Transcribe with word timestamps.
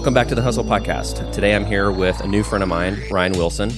Welcome 0.00 0.14
back 0.14 0.28
to 0.28 0.34
the 0.34 0.40
Hustle 0.40 0.64
Podcast. 0.64 1.30
Today 1.30 1.54
I'm 1.54 1.66
here 1.66 1.92
with 1.92 2.18
a 2.20 2.26
new 2.26 2.42
friend 2.42 2.62
of 2.62 2.70
mine, 2.70 2.98
Ryan 3.10 3.32
Wilson. 3.32 3.70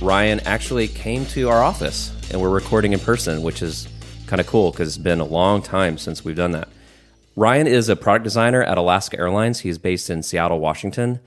Ryan 0.00 0.40
actually 0.46 0.88
came 0.88 1.26
to 1.26 1.50
our 1.50 1.62
office 1.62 2.10
and 2.30 2.40
we're 2.40 2.48
recording 2.48 2.94
in 2.94 2.98
person, 2.98 3.42
which 3.42 3.60
is 3.60 3.86
kind 4.26 4.40
of 4.40 4.46
cool 4.46 4.70
because 4.70 4.88
it's 4.88 4.96
been 4.96 5.20
a 5.20 5.26
long 5.26 5.60
time 5.60 5.98
since 5.98 6.24
we've 6.24 6.36
done 6.36 6.52
that. 6.52 6.70
Ryan 7.36 7.66
is 7.66 7.90
a 7.90 7.96
product 7.96 8.24
designer 8.24 8.62
at 8.62 8.78
Alaska 8.78 9.18
Airlines. 9.18 9.60
He's 9.60 9.76
based 9.76 10.08
in 10.08 10.22
Seattle, 10.22 10.58
Washington. 10.58 11.20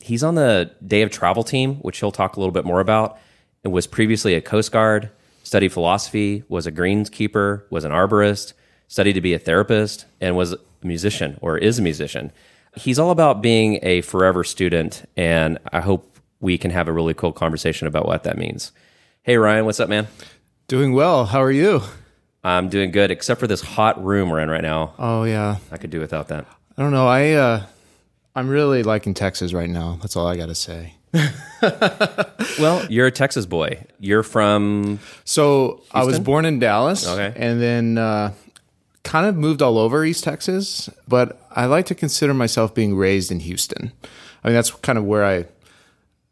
He's 0.00 0.24
on 0.24 0.34
the 0.34 0.72
day 0.84 1.02
of 1.02 1.12
travel 1.12 1.44
team, 1.44 1.76
which 1.76 2.00
he'll 2.00 2.10
talk 2.10 2.36
a 2.36 2.40
little 2.40 2.52
bit 2.52 2.64
more 2.64 2.80
about, 2.80 3.16
and 3.62 3.72
was 3.72 3.86
previously 3.86 4.34
a 4.34 4.40
Coast 4.40 4.72
Guard, 4.72 5.08
studied 5.44 5.72
philosophy, 5.72 6.42
was 6.48 6.66
a 6.66 6.72
greenskeeper, 6.72 7.62
was 7.70 7.84
an 7.84 7.92
arborist, 7.92 8.54
studied 8.88 9.12
to 9.12 9.20
be 9.20 9.34
a 9.34 9.38
therapist, 9.38 10.06
and 10.20 10.36
was 10.36 10.52
a 10.52 10.58
musician 10.82 11.38
or 11.40 11.56
is 11.56 11.78
a 11.78 11.82
musician 11.82 12.32
he's 12.76 12.98
all 12.98 13.10
about 13.10 13.42
being 13.42 13.78
a 13.82 14.00
forever 14.02 14.44
student, 14.44 15.08
and 15.16 15.58
I 15.72 15.80
hope 15.80 16.18
we 16.40 16.58
can 16.58 16.70
have 16.70 16.88
a 16.88 16.92
really 16.92 17.14
cool 17.14 17.32
conversation 17.32 17.86
about 17.86 18.06
what 18.06 18.24
that 18.24 18.36
means. 18.36 18.72
Hey, 19.22 19.36
Ryan, 19.36 19.64
what's 19.64 19.80
up, 19.80 19.88
man? 19.88 20.06
Doing 20.68 20.92
well. 20.92 21.26
How 21.26 21.42
are 21.42 21.50
you? 21.50 21.82
I'm 22.42 22.68
doing 22.68 22.90
good, 22.90 23.10
except 23.10 23.40
for 23.40 23.46
this 23.46 23.62
hot 23.62 24.02
room 24.04 24.28
we're 24.28 24.40
in 24.40 24.50
right 24.50 24.62
now. 24.62 24.92
Oh 24.98 25.24
yeah, 25.24 25.56
I 25.72 25.78
could 25.78 25.90
do 25.90 26.00
without 26.00 26.28
that. 26.28 26.46
I 26.76 26.82
don't 26.82 26.92
know. 26.92 27.06
I 27.06 27.32
uh, 27.32 27.66
I'm 28.34 28.48
really 28.48 28.82
liking 28.82 29.14
Texas 29.14 29.52
right 29.54 29.70
now. 29.70 29.98
That's 30.02 30.16
all 30.16 30.26
I 30.26 30.36
got 30.36 30.46
to 30.46 30.54
say. 30.54 30.94
well, 32.58 32.84
you're 32.90 33.06
a 33.06 33.12
Texas 33.12 33.46
boy. 33.46 33.84
You're 33.98 34.22
from. 34.22 34.98
So 35.24 35.76
Houston? 35.76 36.00
I 36.00 36.04
was 36.04 36.18
born 36.18 36.44
in 36.44 36.58
Dallas. 36.58 37.06
Okay. 37.06 37.32
And 37.36 37.62
then 37.62 37.96
uh, 37.96 38.32
kind 39.04 39.26
of 39.26 39.36
moved 39.36 39.62
all 39.62 39.78
over 39.78 40.04
East 40.04 40.24
Texas, 40.24 40.90
but 41.06 41.40
I 41.52 41.66
like 41.66 41.86
to 41.86 41.94
consider 41.94 42.34
myself 42.34 42.74
being 42.74 42.96
raised 42.96 43.30
in 43.30 43.40
Houston. 43.40 43.92
I 44.42 44.48
mean, 44.48 44.54
that's 44.54 44.70
kind 44.70 44.98
of 44.98 45.04
where 45.04 45.24
I, 45.24 45.46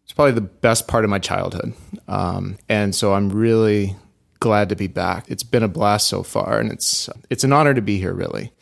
it's 0.02 0.12
probably 0.14 0.32
the 0.32 0.40
best 0.40 0.88
part 0.88 1.04
of 1.04 1.10
my 1.10 1.18
childhood. 1.18 1.74
Um, 2.08 2.58
and 2.68 2.94
so 2.94 3.14
I'm 3.14 3.30
really 3.30 3.96
glad 4.40 4.68
to 4.70 4.76
be 4.76 4.88
back. 4.88 5.26
It's 5.28 5.44
been 5.44 5.62
a 5.62 5.68
blast 5.68 6.08
so 6.08 6.22
far, 6.22 6.58
and 6.58 6.72
it's, 6.72 7.08
it's 7.30 7.44
an 7.44 7.52
honor 7.52 7.74
to 7.74 7.82
be 7.82 7.98
here, 7.98 8.12
really. 8.12 8.52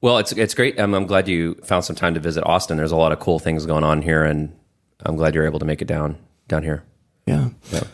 Well, 0.00 0.18
it's, 0.18 0.32
it's 0.32 0.54
great. 0.54 0.78
I'm, 0.78 0.94
I'm 0.94 1.06
glad 1.06 1.26
you 1.26 1.54
found 1.64 1.84
some 1.84 1.96
time 1.96 2.14
to 2.14 2.20
visit 2.20 2.44
Austin. 2.44 2.76
There's 2.76 2.92
a 2.92 2.96
lot 2.96 3.12
of 3.12 3.18
cool 3.18 3.38
things 3.38 3.66
going 3.66 3.84
on 3.84 4.02
here, 4.02 4.22
and 4.22 4.54
I'm 5.00 5.16
glad 5.16 5.34
you're 5.34 5.46
able 5.46 5.58
to 5.58 5.64
make 5.64 5.80
it 5.80 5.88
down, 5.88 6.18
down 6.46 6.62
here. 6.62 6.84
Yeah. 7.26 7.48
yeah. 7.72 7.84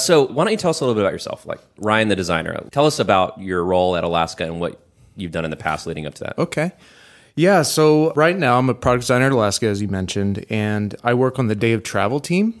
So, 0.00 0.26
why 0.26 0.44
don't 0.44 0.52
you 0.52 0.58
tell 0.58 0.70
us 0.70 0.80
a 0.80 0.84
little 0.84 0.94
bit 0.94 1.02
about 1.02 1.12
yourself, 1.12 1.46
like 1.46 1.60
Ryan 1.78 2.08
the 2.08 2.16
designer? 2.16 2.58
Tell 2.70 2.86
us 2.86 2.98
about 2.98 3.40
your 3.40 3.64
role 3.64 3.96
at 3.96 4.04
Alaska 4.04 4.44
and 4.44 4.60
what 4.60 4.80
you've 5.16 5.32
done 5.32 5.44
in 5.44 5.50
the 5.50 5.56
past 5.56 5.86
leading 5.86 6.06
up 6.06 6.14
to 6.14 6.24
that. 6.24 6.38
Okay. 6.38 6.72
Yeah, 7.36 7.62
so 7.62 8.12
right 8.14 8.36
now 8.36 8.58
I'm 8.58 8.68
a 8.68 8.74
product 8.74 9.02
designer 9.02 9.26
at 9.26 9.32
Alaska, 9.32 9.66
as 9.66 9.80
you 9.80 9.86
mentioned, 9.86 10.44
and 10.50 10.96
I 11.04 11.14
work 11.14 11.38
on 11.38 11.46
the 11.46 11.54
day 11.54 11.72
of 11.72 11.84
travel 11.84 12.18
team. 12.18 12.60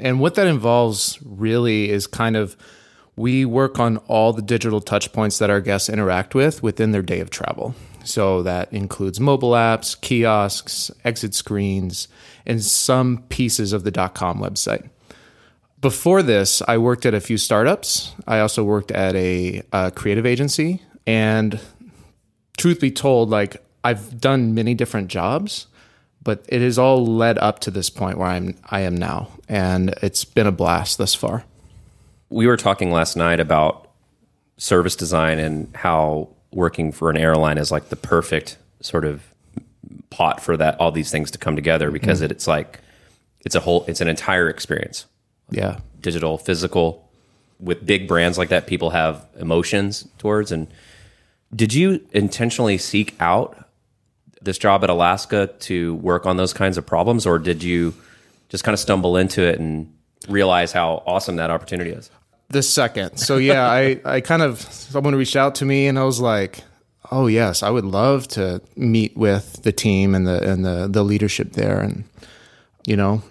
And 0.00 0.18
what 0.18 0.34
that 0.34 0.46
involves 0.46 1.18
really 1.24 1.90
is 1.90 2.06
kind 2.06 2.36
of 2.36 2.56
we 3.14 3.44
work 3.44 3.78
on 3.78 3.98
all 4.08 4.32
the 4.32 4.42
digital 4.42 4.80
touch 4.80 5.12
points 5.12 5.38
that 5.38 5.50
our 5.50 5.60
guests 5.60 5.88
interact 5.88 6.34
with 6.34 6.62
within 6.62 6.92
their 6.92 7.02
day 7.02 7.20
of 7.20 7.30
travel. 7.30 7.74
So 8.04 8.42
that 8.42 8.72
includes 8.72 9.20
mobile 9.20 9.52
apps, 9.52 10.00
kiosks, 10.00 10.90
exit 11.04 11.34
screens, 11.34 12.08
and 12.46 12.64
some 12.64 13.24
pieces 13.28 13.72
of 13.72 13.84
the 13.84 13.92
.com 13.92 14.40
website. 14.40 14.88
Before 15.82 16.22
this, 16.22 16.62
I 16.68 16.78
worked 16.78 17.04
at 17.06 17.12
a 17.12 17.20
few 17.20 17.36
startups. 17.36 18.14
I 18.24 18.38
also 18.38 18.62
worked 18.62 18.92
at 18.92 19.16
a, 19.16 19.62
a 19.72 19.90
creative 19.90 20.24
agency. 20.24 20.80
And 21.08 21.58
truth 22.56 22.80
be 22.80 22.92
told, 22.92 23.30
like 23.30 23.56
I've 23.82 24.20
done 24.20 24.54
many 24.54 24.74
different 24.74 25.08
jobs, 25.08 25.66
but 26.22 26.44
it 26.48 26.60
has 26.60 26.78
all 26.78 27.04
led 27.04 27.36
up 27.38 27.58
to 27.60 27.72
this 27.72 27.90
point 27.90 28.16
where 28.16 28.28
I'm 28.28 28.56
I 28.70 28.82
am 28.82 28.96
now, 28.96 29.28
and 29.48 29.92
it's 30.02 30.24
been 30.24 30.46
a 30.46 30.52
blast 30.52 30.98
thus 30.98 31.16
far. 31.16 31.44
We 32.30 32.46
were 32.46 32.56
talking 32.56 32.92
last 32.92 33.16
night 33.16 33.40
about 33.40 33.90
service 34.58 34.94
design 34.94 35.40
and 35.40 35.74
how 35.74 36.28
working 36.52 36.92
for 36.92 37.10
an 37.10 37.16
airline 37.16 37.58
is 37.58 37.72
like 37.72 37.88
the 37.88 37.96
perfect 37.96 38.56
sort 38.80 39.04
of 39.04 39.24
pot 40.10 40.40
for 40.40 40.56
that 40.56 40.78
all 40.78 40.92
these 40.92 41.10
things 41.10 41.32
to 41.32 41.38
come 41.38 41.56
together 41.56 41.90
because 41.90 42.18
mm-hmm. 42.18 42.26
it, 42.26 42.30
it's 42.30 42.46
like 42.46 42.78
it's 43.44 43.56
a 43.56 43.60
whole 43.60 43.84
it's 43.88 44.00
an 44.00 44.06
entire 44.06 44.48
experience 44.48 45.06
yeah. 45.52 45.78
Digital, 46.00 46.38
physical. 46.38 47.08
With 47.60 47.86
big 47.86 48.08
brands 48.08 48.38
like 48.38 48.48
that, 48.48 48.66
people 48.66 48.90
have 48.90 49.24
emotions 49.38 50.08
towards. 50.18 50.50
And 50.50 50.66
did 51.54 51.72
you 51.72 52.04
intentionally 52.12 52.76
seek 52.76 53.14
out 53.20 53.56
this 54.40 54.58
job 54.58 54.82
at 54.82 54.90
Alaska 54.90 55.46
to 55.60 55.94
work 55.96 56.26
on 56.26 56.36
those 56.36 56.52
kinds 56.52 56.76
of 56.76 56.84
problems, 56.84 57.26
or 57.26 57.38
did 57.38 57.62
you 57.62 57.94
just 58.48 58.64
kind 58.64 58.74
of 58.74 58.80
stumble 58.80 59.16
into 59.16 59.42
it 59.42 59.58
and 59.58 59.92
realize 60.28 60.72
how 60.72 61.02
awesome 61.06 61.36
that 61.36 61.50
opportunity 61.50 61.90
is? 61.90 62.10
The 62.48 62.62
second. 62.62 63.16
So 63.16 63.38
yeah, 63.38 63.66
I, 63.66 64.00
I 64.04 64.20
kind 64.20 64.42
of 64.42 64.60
someone 64.60 65.14
reached 65.14 65.36
out 65.36 65.54
to 65.56 65.64
me 65.64 65.86
and 65.86 65.98
I 65.98 66.04
was 66.04 66.20
like, 66.20 66.64
oh 67.10 67.26
yes, 67.26 67.62
I 67.62 67.70
would 67.70 67.84
love 67.84 68.28
to 68.28 68.60
meet 68.76 69.16
with 69.16 69.62
the 69.62 69.72
team 69.72 70.14
and 70.14 70.26
the 70.26 70.50
and 70.50 70.64
the 70.64 70.88
the 70.88 71.02
leadership 71.02 71.52
there 71.52 71.80
and 71.80 72.04
you 72.86 72.96
know, 72.96 73.22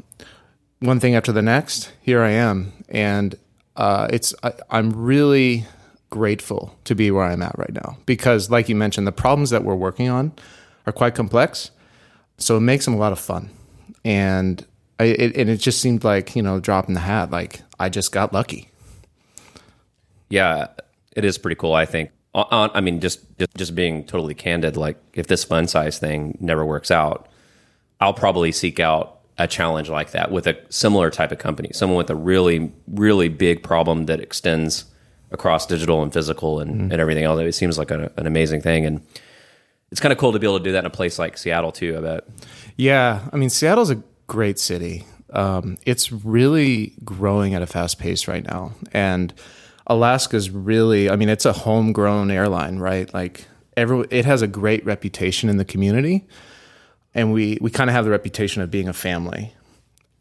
one 0.82 1.00
thing 1.00 1.16
after 1.16 1.32
the 1.32 1.42
next, 1.42 1.92
here 2.02 2.22
I 2.22 2.32
am, 2.32 2.74
and 2.90 3.36
uh, 3.78 4.08
it's 4.10 4.34
I, 4.44 4.54
I'm 4.70 4.90
really 4.92 5.66
grateful 6.10 6.76
to 6.84 6.96
be 6.96 7.10
where 7.12 7.24
I'm 7.24 7.42
at 7.42 7.58
right 7.58 7.74
now 7.74 7.98
because, 8.06 8.50
like 8.50 8.68
you 8.68 8.76
mentioned, 8.76 9.08
the 9.08 9.14
problems 9.14 9.52
that 9.52 9.64
we're 9.64 9.76
working 9.76 10.10
on 10.10 10.34
are 10.86 10.92
quite 10.92 11.16
complex, 11.16 11.72
so 12.38 12.58
it 12.58 12.62
makes 12.62 12.86
them 12.86 12.96
a 12.96 12.98
lot 12.98 13.12
of 13.12 13.20
fun, 13.20 13.50
and 14.04 14.66
I, 15.00 15.06
it, 15.06 15.38
and 15.38 15.50
it 15.50 15.58
just 15.58 15.80
seemed 15.80 16.04
like 16.04 16.36
you 16.36 16.42
know 16.42 16.60
dropping 16.60 16.96
the 16.96 17.02
hat, 17.02 17.32
like 17.32 17.62
I 17.80 17.90
just 17.90 18.12
got 18.12 18.34
lucky. 18.34 18.70
Yeah, 20.30 20.68
it 21.16 21.24
is 21.24 21.38
pretty 21.38 21.56
cool. 21.56 21.74
I 21.74 21.86
think. 21.86 22.12
I 22.34 22.80
mean, 22.80 23.02
just, 23.02 23.20
just 23.38 23.54
just 23.56 23.76
being 23.76 24.06
totally 24.06 24.34
candid, 24.34 24.78
like 24.78 24.98
if 25.14 25.28
this 25.28 25.44
fun 25.44 25.68
size 25.68 26.00
thing 26.00 26.38
never 26.40 26.66
works 26.66 26.90
out, 26.90 27.28
I'll 28.00 28.14
probably 28.14 28.54
seek 28.54 28.80
out 28.80 29.21
a 29.38 29.48
challenge 29.48 29.90
like 29.90 30.12
that 30.12 30.32
with 30.32 30.48
a 30.48 30.58
similar 30.70 31.10
type 31.10 31.32
of 31.32 31.40
company, 31.40 31.70
someone 31.74 31.98
with 31.98 32.10
a 32.10 32.16
really, 32.16 32.72
really 32.88 33.30
big 33.30 33.64
problem 33.64 34.06
that 34.06 34.20
extends 34.20 34.86
across 35.32 35.66
digital 35.66 36.04
and 36.04 36.14
physical 36.14 36.60
and, 36.60 36.72
mm-hmm. 36.72 36.92
and 36.92 37.02
everything 37.02 37.24
else. 37.24 37.40
It 37.40 37.54
seems 37.54 37.78
like 37.78 37.92
a, 37.92 38.12
an 38.18 38.28
amazing 38.28 38.62
thing. 38.62 38.86
And 38.86 39.02
it's 39.90 40.02
kind 40.02 40.12
of 40.12 40.18
cool 40.18 40.34
to 40.34 40.40
be 40.40 40.46
able 40.46 40.60
to 40.60 40.64
do 40.64 40.74
that 40.74 40.80
in 40.80 40.86
a 40.86 40.92
place 40.92 41.18
like 41.18 41.38
Seattle, 41.38 41.72
too, 41.72 41.98
I 41.98 42.02
bet. 42.02 42.28
Yeah. 42.76 43.28
I 43.32 43.38
mean, 43.38 43.50
Seattle's 43.50 43.90
a 43.90 44.04
great 44.28 44.60
city. 44.60 45.06
Um, 45.32 45.78
it's 45.86 46.12
really 46.12 46.94
growing 47.04 47.54
at 47.54 47.62
a 47.62 47.68
fast 47.68 48.00
pace 48.00 48.28
right 48.28 48.44
now. 48.44 48.74
And 48.92 49.34
Alaska's 49.88 50.50
really, 50.50 51.10
I 51.10 51.16
mean, 51.16 51.30
it's 51.30 51.46
a 51.46 51.54
homegrown 51.54 52.30
airline, 52.32 52.80
right? 52.80 53.12
Like, 53.14 53.48
every, 53.78 54.06
it 54.10 54.26
has 54.26 54.42
a 54.42 54.48
great 54.48 54.86
reputation 54.86 55.50
in 55.50 55.58
the 55.58 55.66
community 55.66 56.28
and 57.14 57.34
we 57.34 57.58
we 57.62 57.70
kind 57.70 57.90
of 57.90 57.96
have 57.96 58.06
the 58.06 58.12
reputation 58.12 58.62
of 58.62 58.72
being 58.72 58.88
a 58.88 58.94
family. 58.94 59.54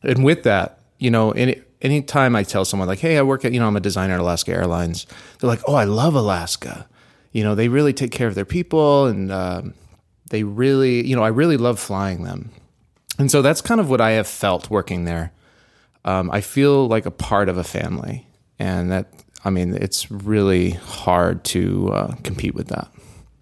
And 0.02 0.24
with 0.24 0.44
that, 0.44 0.80
you 0.98 1.10
know, 1.10 1.32
any 1.32 1.60
anytime 1.82 2.36
I 2.36 2.42
tell 2.42 2.64
someone 2.64 2.88
like, 2.88 2.98
"Hey, 2.98 3.18
I 3.18 3.22
work 3.22 3.44
at 3.44 3.52
you 3.52 3.60
know 3.60 3.66
I'm 3.66 3.76
a 3.76 3.80
designer 3.80 4.14
at 4.14 4.20
Alaska 4.20 4.52
Airlines," 4.52 5.06
they're 5.38 5.48
like, 5.48 5.62
"Oh, 5.66 5.74
I 5.74 5.84
love 5.84 6.14
Alaska." 6.14 6.86
You 7.32 7.44
know, 7.44 7.54
they 7.54 7.68
really 7.68 7.92
take 7.92 8.10
care 8.10 8.26
of 8.26 8.34
their 8.34 8.44
people, 8.44 9.06
and 9.06 9.30
um, 9.30 9.74
they 10.30 10.42
really, 10.42 11.06
you 11.06 11.14
know, 11.14 11.22
I 11.22 11.28
really 11.28 11.56
love 11.56 11.78
flying 11.78 12.24
them. 12.24 12.50
And 13.18 13.30
so 13.30 13.40
that's 13.40 13.60
kind 13.60 13.80
of 13.80 13.88
what 13.88 14.00
I 14.00 14.12
have 14.12 14.26
felt 14.26 14.70
working 14.70 15.04
there. 15.04 15.32
Um, 16.04 16.30
I 16.32 16.40
feel 16.40 16.88
like 16.88 17.06
a 17.06 17.10
part 17.10 17.48
of 17.48 17.56
a 17.56 17.64
family, 17.64 18.26
and 18.58 18.90
that 18.90 19.12
I 19.44 19.50
mean, 19.50 19.74
it's 19.74 20.10
really 20.10 20.70
hard 20.70 21.44
to 21.44 21.92
uh, 21.92 22.14
compete 22.22 22.54
with 22.54 22.68
that. 22.68 22.88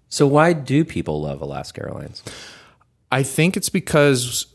So, 0.09 0.27
why 0.27 0.53
do 0.53 0.83
people 0.85 1.21
love 1.21 1.41
Alaska 1.41 1.83
Airlines? 1.83 2.23
I 3.11 3.23
think 3.23 3.57
it's 3.57 3.69
because, 3.69 4.45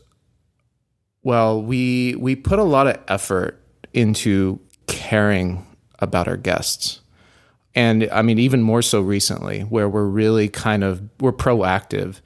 well, 1.23 1.61
we 1.61 2.15
we 2.15 2.35
put 2.35 2.59
a 2.59 2.63
lot 2.63 2.87
of 2.87 2.97
effort 3.07 3.61
into 3.93 4.59
caring 4.87 5.65
about 5.99 6.27
our 6.27 6.37
guests, 6.37 7.01
and 7.73 8.09
I 8.11 8.21
mean 8.21 8.39
even 8.39 8.61
more 8.61 8.81
so 8.81 9.01
recently, 9.01 9.61
where 9.61 9.89
we're 9.89 10.05
really 10.05 10.47
kind 10.47 10.83
of 10.83 11.01
we're 11.19 11.33
proactive 11.33 12.21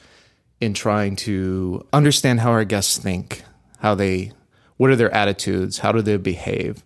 in 0.62 0.74
trying 0.74 1.16
to 1.16 1.88
understand 1.94 2.42
how 2.42 2.52
our 2.52 2.66
guests 2.66 2.98
think, 2.98 3.44
how 3.80 3.96
they, 3.96 4.34
what 4.76 4.90
are 4.90 4.96
their 4.96 5.14
attitudes, 5.14 5.80
how 5.80 5.92
do 5.92 6.02
they 6.02 6.18
behave, 6.18 6.84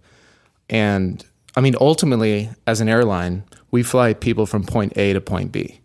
and 0.70 1.26
I 1.58 1.62
mean 1.62 1.76
ultimately 1.82 2.50
as 2.66 2.80
an 2.80 2.88
airline, 2.88 3.44
we 3.72 3.84
fly 3.84 4.14
people 4.14 4.46
from 4.46 4.64
point 4.64 4.94
A 4.96 5.12
to 5.12 5.20
point 5.20 5.52
B, 5.52 5.82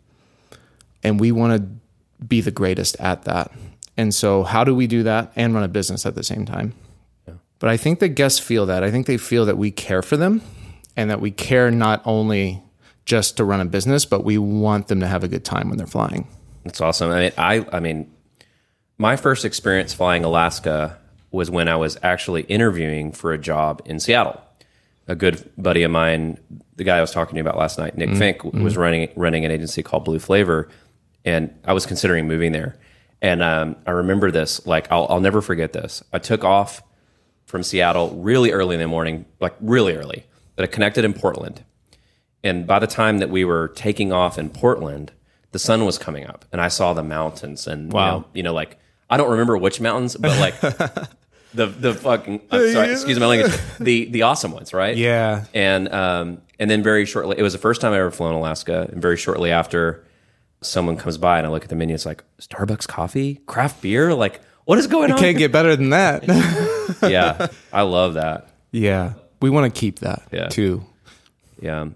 and 1.03 1.19
we 1.19 1.33
want 1.33 1.61
to 1.61 1.78
be 2.27 2.41
the 2.41 2.51
greatest 2.51 2.99
at 3.01 3.23
that. 3.23 3.53
And 3.97 4.15
so, 4.15 4.45
how 4.45 4.65
do 4.65 4.75
we 4.75 4.87
do 4.87 5.03
that 5.03 5.33
and 5.35 5.55
run 5.55 5.65
a 5.65 5.69
business 5.69 6.07
at 6.07 6.15
the 6.15 6.23
same 6.23 6.45
time? 6.45 6.75
Yeah. 7.27 7.35
But 7.59 7.71
I 7.71 7.77
think 7.77 7.99
the 7.99 8.09
guests 8.09 8.39
feel 8.39 8.67
that. 8.67 8.85
I 8.85 8.91
think 8.91 9.07
they 9.07 9.19
feel 9.19 9.45
that 9.47 9.59
we 9.59 9.71
care 9.71 10.03
for 10.03 10.17
them 10.17 10.43
and 10.97 11.11
that 11.11 11.21
we 11.21 11.31
care 11.31 11.71
not 11.71 12.03
only 12.05 12.63
just 13.05 13.37
to 13.39 13.45
run 13.45 13.61
a 13.61 13.65
business, 13.65 14.05
but 14.05 14.25
we 14.25 14.39
want 14.39 14.89
them 14.89 15.01
to 15.01 15.07
have 15.07 15.25
a 15.25 15.29
good 15.29 15.45
time 15.45 15.69
when 15.69 15.79
they're 15.79 15.87
flying. 15.87 16.29
That's 16.65 16.81
awesome. 16.81 17.11
I 17.11 17.21
mean, 17.21 17.33
I, 17.39 17.67
I 17.73 17.81
mean, 17.81 18.13
my 18.99 19.17
first 19.17 19.45
experience 19.45 19.95
flying 19.95 20.25
Alaska 20.25 20.99
was 21.31 21.51
when 21.51 21.69
I 21.69 21.77
was 21.77 21.97
actually 22.03 22.43
interviewing 22.43 23.13
for 23.13 23.33
a 23.33 23.39
job 23.39 23.83
in 23.85 24.01
Seattle. 24.01 24.41
A 25.07 25.15
good 25.15 25.51
buddy 25.57 25.83
of 25.85 25.91
mine, 25.91 26.39
the 26.77 26.85
guy 26.85 26.99
I 26.99 27.01
was 27.01 27.13
talking 27.13 27.33
to 27.33 27.37
you 27.37 27.41
about 27.43 27.57
last 27.57 27.79
night, 27.79 27.97
Nick 27.97 28.11
mm-hmm. 28.11 28.21
Finck, 28.21 28.45
was 28.45 28.75
mm-hmm. 28.75 28.83
running 28.83 29.09
running 29.17 29.45
an 29.47 29.51
agency 29.51 29.83
called 29.83 30.05
Blue 30.05 30.19
Flavor, 30.19 30.69
and 31.29 31.55
I 31.65 31.73
was 31.73 31.85
considering 31.87 32.27
moving 32.27 32.53
there. 32.53 32.77
And 33.21 33.43
um, 33.43 33.77
I 33.87 33.91
remember 33.91 34.31
this, 34.31 34.65
like 34.67 34.91
I'll, 34.91 35.07
I'll 35.11 35.21
never 35.21 35.43
forget 35.43 35.73
this. 35.73 36.03
I 36.13 36.19
took 36.19 36.45
off 36.45 36.83
from 37.47 37.63
Seattle 37.63 38.11
really 38.17 38.53
early 38.53 38.75
in 38.77 38.81
the 38.81 38.87
morning, 38.89 39.25
like 39.41 39.55
really 39.61 39.95
early, 39.97 40.25
but 40.57 40.63
I 40.63 40.67
connected 40.67 41.05
in 41.05 41.13
Portland. 41.15 41.65
And 42.45 42.67
by 42.67 42.79
the 42.79 42.87
time 42.87 43.19
that 43.19 43.31
we 43.31 43.45
were 43.45 43.69
taking 43.69 44.13
off 44.13 44.39
in 44.39 44.49
Portland, 44.51 45.13
the 45.51 45.59
sun 45.59 45.85
was 45.85 45.99
coming 45.99 46.27
up, 46.27 46.45
and 46.53 46.61
I 46.61 46.69
saw 46.69 46.93
the 46.95 47.03
mountains, 47.03 47.67
and 47.67 47.93
Wow. 47.93 48.05
you, 48.07 48.13
know, 48.21 48.25
you 48.35 48.43
know, 48.45 48.53
like 48.55 48.79
I 49.11 49.17
don't 49.17 49.31
remember 49.31 49.57
which 49.57 49.81
mountains, 49.81 50.15
but 50.17 50.39
like 50.39 50.61
the 51.55 51.67
the 51.67 51.95
fucking 51.95 52.41
I'm 52.51 52.73
sorry, 52.73 52.93
excuse 52.93 53.19
my 53.19 53.27
language, 53.27 53.53
the 53.81 54.05
the 54.11 54.23
awesome 54.23 54.53
ones, 54.53 54.73
right? 54.73 54.97
Yeah. 54.97 55.47
and 55.55 55.89
um, 55.93 56.43
and 56.61 56.71
then 56.71 56.83
very 56.83 57.07
shortly, 57.07 57.37
it 57.39 57.43
was 57.43 57.55
the 57.55 57.59
first 57.59 57.81
time 57.81 57.93
I 57.93 57.99
ever 57.99 58.11
flown 58.13 58.35
Alaska, 58.35 58.89
and 58.93 59.01
very 59.03 59.17
shortly 59.17 59.51
after, 59.51 60.05
someone 60.61 60.97
comes 60.97 61.19
by 61.19 61.39
and 61.39 61.47
I 61.47 61.51
look 61.51 61.63
at 61.65 61.69
the 61.71 61.77
menu, 61.77 61.95
it's 61.95 62.07
like 62.07 62.25
Starbucks 62.41 62.87
coffee, 62.89 63.37
craft 63.47 63.81
beer, 63.83 64.15
like 64.15 64.41
what 64.65 64.79
is 64.79 64.87
going 64.87 65.11
on? 65.13 65.19
Can't 65.19 65.39
get 65.39 65.51
better 65.53 65.75
than 65.77 65.91
that. 65.91 66.25
yeah, 67.03 67.47
I 67.73 67.83
love 67.83 68.15
that. 68.15 68.49
yeah. 68.73 69.15
We 69.41 69.51
want 69.51 69.73
to 69.73 69.81
keep 69.81 70.01
that 70.01 70.23
Yeah. 70.33 70.49
too. 70.49 70.85
Yeah. 71.63 71.89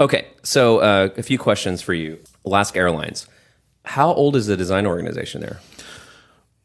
Okay, 0.00 0.26
so 0.42 0.78
uh, 0.78 1.08
a 1.16 1.22
few 1.22 1.38
questions 1.38 1.80
for 1.82 1.94
you. 1.94 2.18
Alaska 2.44 2.80
Airlines, 2.80 3.28
how 3.84 4.12
old 4.12 4.34
is 4.34 4.48
the 4.48 4.56
design 4.56 4.86
organization 4.86 5.40
there? 5.40 5.60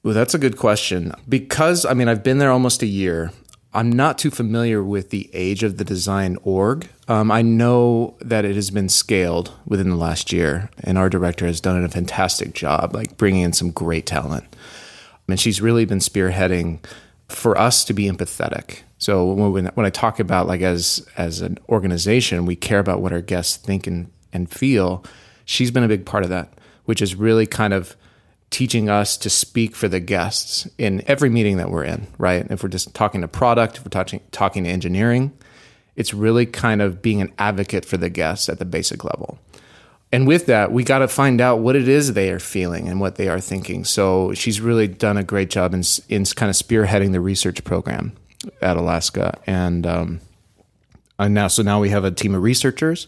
Well, 0.01 0.15
that's 0.15 0.33
a 0.33 0.39
good 0.39 0.57
question. 0.57 1.13
Because, 1.27 1.85
I 1.85 1.93
mean, 1.93 2.07
I've 2.07 2.23
been 2.23 2.39
there 2.39 2.49
almost 2.51 2.81
a 2.81 2.87
year. 2.87 3.31
I'm 3.74 3.92
not 3.92 4.18
too 4.18 4.31
familiar 4.31 4.83
with 4.83 5.12
the 5.12 5.30
age 5.31 5.62
of 5.62 5.77
the 5.77 5.83
design 5.83 6.38
org. 6.42 6.89
Um, 7.07 7.30
I 7.30 7.44
know 7.44 8.16
that 8.19 8.44
it 8.44 8.56
has 8.56 8.71
been 8.71 8.89
scaled 8.89 9.54
within 9.66 9.89
the 9.89 9.95
last 9.95 10.31
year, 10.31 10.71
and 10.83 10.98
our 10.98 11.07
director 11.07 11.45
has 11.45 11.62
done 11.62 11.83
a 11.83 11.89
fantastic 11.89 12.54
job, 12.54 12.95
like 12.95 13.18
bringing 13.18 13.44
in 13.44 13.54
some 13.54 13.69
great 13.69 14.07
talent. 14.07 14.56
And 15.27 15.39
she's 15.39 15.62
really 15.62 15.86
been 15.86 16.00
spearheading 16.00 16.80
for 17.27 17.56
us 17.57 17.83
to 17.86 17.94
be 17.94 18.10
empathetic. 18.10 18.80
So 18.98 19.31
when, 19.31 19.68
when 19.68 19.86
I 19.86 19.92
talk 19.92 20.19
about 20.19 20.48
like 20.48 20.62
as 20.62 21.07
as 21.16 21.42
an 21.42 21.60
organization, 21.69 22.48
we 22.48 22.56
care 22.56 22.80
about 22.80 23.01
what 23.01 23.13
our 23.13 23.21
guests 23.21 23.56
think 23.56 23.86
and, 23.86 24.12
and 24.33 24.50
feel. 24.50 25.04
She's 25.45 25.69
been 25.69 25.83
a 25.83 25.88
big 25.88 26.06
part 26.07 26.24
of 26.24 26.30
that, 26.31 26.54
which 26.86 27.04
is 27.04 27.13
really 27.13 27.45
kind 27.45 27.74
of 27.74 27.95
teaching 28.49 28.89
us 28.89 29.17
to 29.17 29.29
speak 29.29 29.75
for 29.75 29.87
the 29.87 29.99
guests 29.99 30.67
in 30.77 31.03
every 31.07 31.29
meeting 31.29 31.57
that 31.57 31.69
we're 31.69 31.83
in, 31.83 32.07
right? 32.17 32.45
If 32.49 32.63
we're 32.63 32.69
just 32.69 32.93
talking 32.95 33.21
to 33.21 33.27
product, 33.27 33.77
if 33.77 33.85
we're 33.85 33.89
talking 33.89 34.21
talking 34.31 34.63
to 34.63 34.69
engineering, 34.69 35.31
it's 35.95 36.13
really 36.13 36.45
kind 36.45 36.81
of 36.81 37.01
being 37.01 37.21
an 37.21 37.31
advocate 37.37 37.85
for 37.85 37.97
the 37.97 38.09
guests 38.09 38.49
at 38.49 38.59
the 38.59 38.65
basic 38.65 39.03
level. 39.03 39.37
And 40.11 40.25
with 40.25 40.47
that, 40.47 40.71
we 40.71 40.83
got 40.83 40.99
to 40.99 41.07
find 41.07 41.39
out 41.39 41.59
what 41.59 41.75
it 41.75 41.87
is 41.87 42.13
they 42.13 42.31
are 42.31 42.39
feeling 42.39 42.87
and 42.87 42.99
what 42.99 43.15
they 43.15 43.27
are 43.27 43.39
thinking. 43.39 43.83
So 43.83 44.33
she's 44.33 44.59
really 44.59 44.87
done 44.87 45.17
a 45.17 45.23
great 45.23 45.51
job 45.51 45.73
in, 45.73 45.83
in 46.07 46.25
kind 46.25 46.49
of 46.49 46.55
spearheading 46.55 47.11
the 47.11 47.21
research 47.21 47.63
program 47.63 48.13
at 48.61 48.75
Alaska. 48.75 49.37
And, 49.45 49.85
um, 49.85 50.19
and 51.19 51.35
now, 51.35 51.47
so 51.47 51.61
now 51.61 51.79
we 51.79 51.89
have 51.89 52.05
a 52.05 52.11
team 52.11 52.33
of 52.33 52.41
researchers 52.41 53.07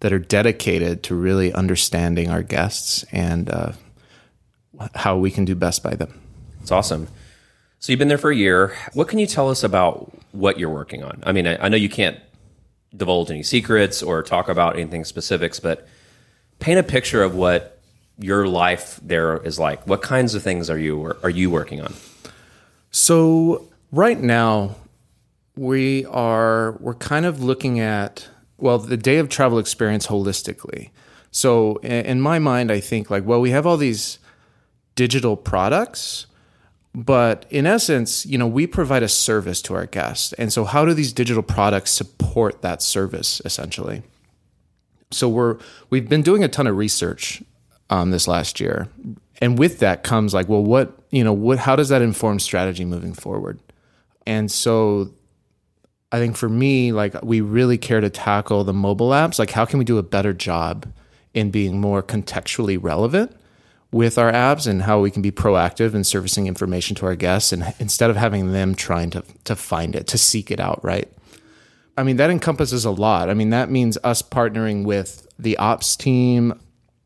that 0.00 0.12
are 0.12 0.18
dedicated 0.18 1.02
to 1.02 1.14
really 1.14 1.52
understanding 1.52 2.30
our 2.30 2.42
guests 2.42 3.04
and 3.12 3.50
uh, 3.50 3.72
how 4.94 5.16
we 5.16 5.30
can 5.30 5.44
do 5.44 5.54
best 5.54 5.82
by 5.82 5.94
them. 5.94 6.20
It's 6.60 6.70
awesome. 6.70 7.08
So 7.80 7.92
you've 7.92 7.98
been 7.98 8.08
there 8.08 8.18
for 8.18 8.30
a 8.30 8.36
year. 8.36 8.74
What 8.92 9.08
can 9.08 9.18
you 9.18 9.26
tell 9.26 9.48
us 9.48 9.62
about 9.62 10.12
what 10.32 10.58
you're 10.58 10.70
working 10.70 11.02
on? 11.04 11.22
I 11.24 11.32
mean, 11.32 11.46
I, 11.46 11.66
I 11.66 11.68
know 11.68 11.76
you 11.76 11.88
can't 11.88 12.18
divulge 12.96 13.30
any 13.30 13.42
secrets 13.42 14.02
or 14.02 14.22
talk 14.22 14.48
about 14.48 14.76
anything 14.76 15.04
specifics, 15.04 15.60
but 15.60 15.86
paint 16.58 16.78
a 16.78 16.82
picture 16.82 17.22
of 17.22 17.34
what 17.34 17.78
your 18.18 18.48
life 18.48 18.98
there 19.02 19.36
is 19.38 19.58
like. 19.58 19.86
What 19.86 20.02
kinds 20.02 20.34
of 20.34 20.42
things 20.42 20.68
are 20.68 20.78
you 20.78 21.16
are 21.22 21.30
you 21.30 21.50
working 21.50 21.80
on? 21.80 21.94
So 22.90 23.68
right 23.92 24.18
now 24.18 24.76
we 25.56 26.04
are 26.06 26.72
we're 26.80 26.94
kind 26.94 27.26
of 27.26 27.42
looking 27.42 27.78
at 27.80 28.28
well 28.56 28.78
the 28.78 28.96
day 28.96 29.18
of 29.18 29.28
travel 29.28 29.58
experience 29.58 30.08
holistically. 30.08 30.90
So 31.30 31.76
in 31.76 32.20
my 32.20 32.38
mind 32.38 32.72
I 32.72 32.80
think 32.80 33.10
like 33.10 33.24
well 33.24 33.40
we 33.40 33.50
have 33.50 33.66
all 33.66 33.76
these 33.76 34.18
digital 34.98 35.36
products 35.36 36.26
but 36.94 37.46
in 37.48 37.64
essence, 37.64 38.26
you 38.26 38.38
know, 38.38 38.48
we 38.48 38.66
provide 38.66 39.04
a 39.04 39.08
service 39.08 39.62
to 39.62 39.74
our 39.74 39.86
guests. 39.86 40.32
And 40.32 40.52
so 40.52 40.64
how 40.64 40.84
do 40.84 40.94
these 40.94 41.12
digital 41.12 41.44
products 41.44 41.92
support 41.92 42.62
that 42.62 42.82
service 42.82 43.40
essentially? 43.44 44.02
So 45.12 45.28
we're 45.28 45.58
we've 45.90 46.08
been 46.08 46.22
doing 46.22 46.42
a 46.42 46.48
ton 46.48 46.66
of 46.66 46.76
research 46.76 47.40
um, 47.88 48.10
this 48.10 48.26
last 48.26 48.58
year, 48.58 48.88
and 49.40 49.56
with 49.58 49.78
that 49.78 50.02
comes 50.02 50.34
like, 50.34 50.48
well, 50.48 50.62
what 50.62 50.92
you 51.10 51.22
know, 51.22 51.32
what 51.32 51.60
how 51.60 51.76
does 51.76 51.88
that 51.88 52.02
inform 52.02 52.40
strategy 52.40 52.84
moving 52.84 53.14
forward? 53.14 53.60
And 54.26 54.50
so, 54.50 55.10
I 56.10 56.18
think 56.18 56.36
for 56.36 56.48
me, 56.48 56.92
like 56.92 57.14
we 57.22 57.40
really 57.40 57.78
care 57.78 58.00
to 58.00 58.10
tackle 58.10 58.64
the 58.64 58.74
mobile 58.74 59.10
apps. 59.10 59.38
Like, 59.38 59.52
how 59.52 59.64
can 59.64 59.78
we 59.78 59.84
do 59.84 59.98
a 59.98 60.02
better 60.02 60.34
job 60.34 60.92
in 61.32 61.50
being 61.50 61.80
more 61.80 62.02
contextually 62.02 62.76
relevant 62.80 63.37
with 63.90 64.18
our 64.18 64.30
apps, 64.30 64.66
and 64.66 64.82
how 64.82 65.00
we 65.00 65.10
can 65.10 65.22
be 65.22 65.30
proactive 65.30 65.94
in 65.94 66.04
servicing 66.04 66.46
information 66.46 66.94
to 66.96 67.06
our 67.06 67.16
guests, 67.16 67.52
and 67.52 67.74
instead 67.78 68.10
of 68.10 68.16
having 68.16 68.52
them 68.52 68.74
trying 68.74 69.10
to 69.10 69.22
to 69.44 69.56
find 69.56 69.96
it, 69.96 70.06
to 70.08 70.18
seek 70.18 70.50
it 70.50 70.60
out, 70.60 70.82
right? 70.84 71.10
I 71.96 72.04
mean, 72.04 72.16
that 72.16 72.30
encompasses 72.30 72.84
a 72.84 72.90
lot. 72.90 73.28
I 73.28 73.34
mean, 73.34 73.50
that 73.50 73.70
means 73.70 73.98
us 74.04 74.22
partnering 74.22 74.84
with 74.84 75.26
the 75.38 75.56
ops 75.56 75.96
team, 75.96 76.58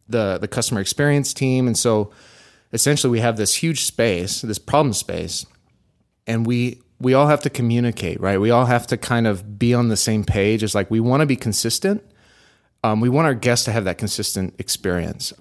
the 0.08 0.38
the 0.38 0.48
customer 0.48 0.80
experience 0.80 1.32
team, 1.32 1.66
and 1.66 1.78
so 1.78 2.10
essentially 2.72 3.10
we 3.10 3.20
have 3.20 3.36
this 3.36 3.54
huge 3.54 3.84
space, 3.84 4.42
this 4.42 4.58
problem 4.58 4.92
space, 4.92 5.46
and 6.26 6.46
we 6.46 6.80
we 7.00 7.14
all 7.14 7.26
have 7.26 7.42
to 7.42 7.50
communicate, 7.50 8.20
right? 8.20 8.40
We 8.40 8.50
all 8.50 8.66
have 8.66 8.86
to 8.88 8.96
kind 8.96 9.26
of 9.26 9.58
be 9.58 9.74
on 9.74 9.88
the 9.88 9.96
same 9.96 10.24
page. 10.24 10.62
It's 10.62 10.74
like 10.74 10.90
we 10.90 11.00
want 11.00 11.20
to 11.20 11.26
be 11.26 11.36
consistent. 11.36 12.02
Um, 12.84 13.00
we 13.00 13.08
want 13.08 13.26
our 13.26 13.34
guests 13.34 13.64
to 13.66 13.72
have 13.72 13.84
that 13.84 13.98
consistent 13.98 14.54
experience. 14.58 15.32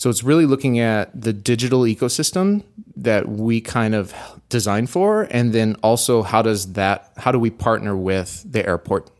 So 0.00 0.08
it's 0.08 0.24
really 0.24 0.46
looking 0.46 0.78
at 0.78 1.10
the 1.20 1.34
digital 1.34 1.82
ecosystem 1.82 2.62
that 2.96 3.28
we 3.28 3.60
kind 3.60 3.94
of 3.94 4.14
design 4.48 4.86
for, 4.86 5.28
and 5.30 5.52
then 5.52 5.76
also 5.82 6.22
how 6.22 6.40
does 6.40 6.72
that 6.72 7.12
how 7.18 7.32
do 7.32 7.38
we 7.38 7.50
partner 7.50 7.94
with 7.94 8.42
the 8.50 8.66
airport 8.66 9.10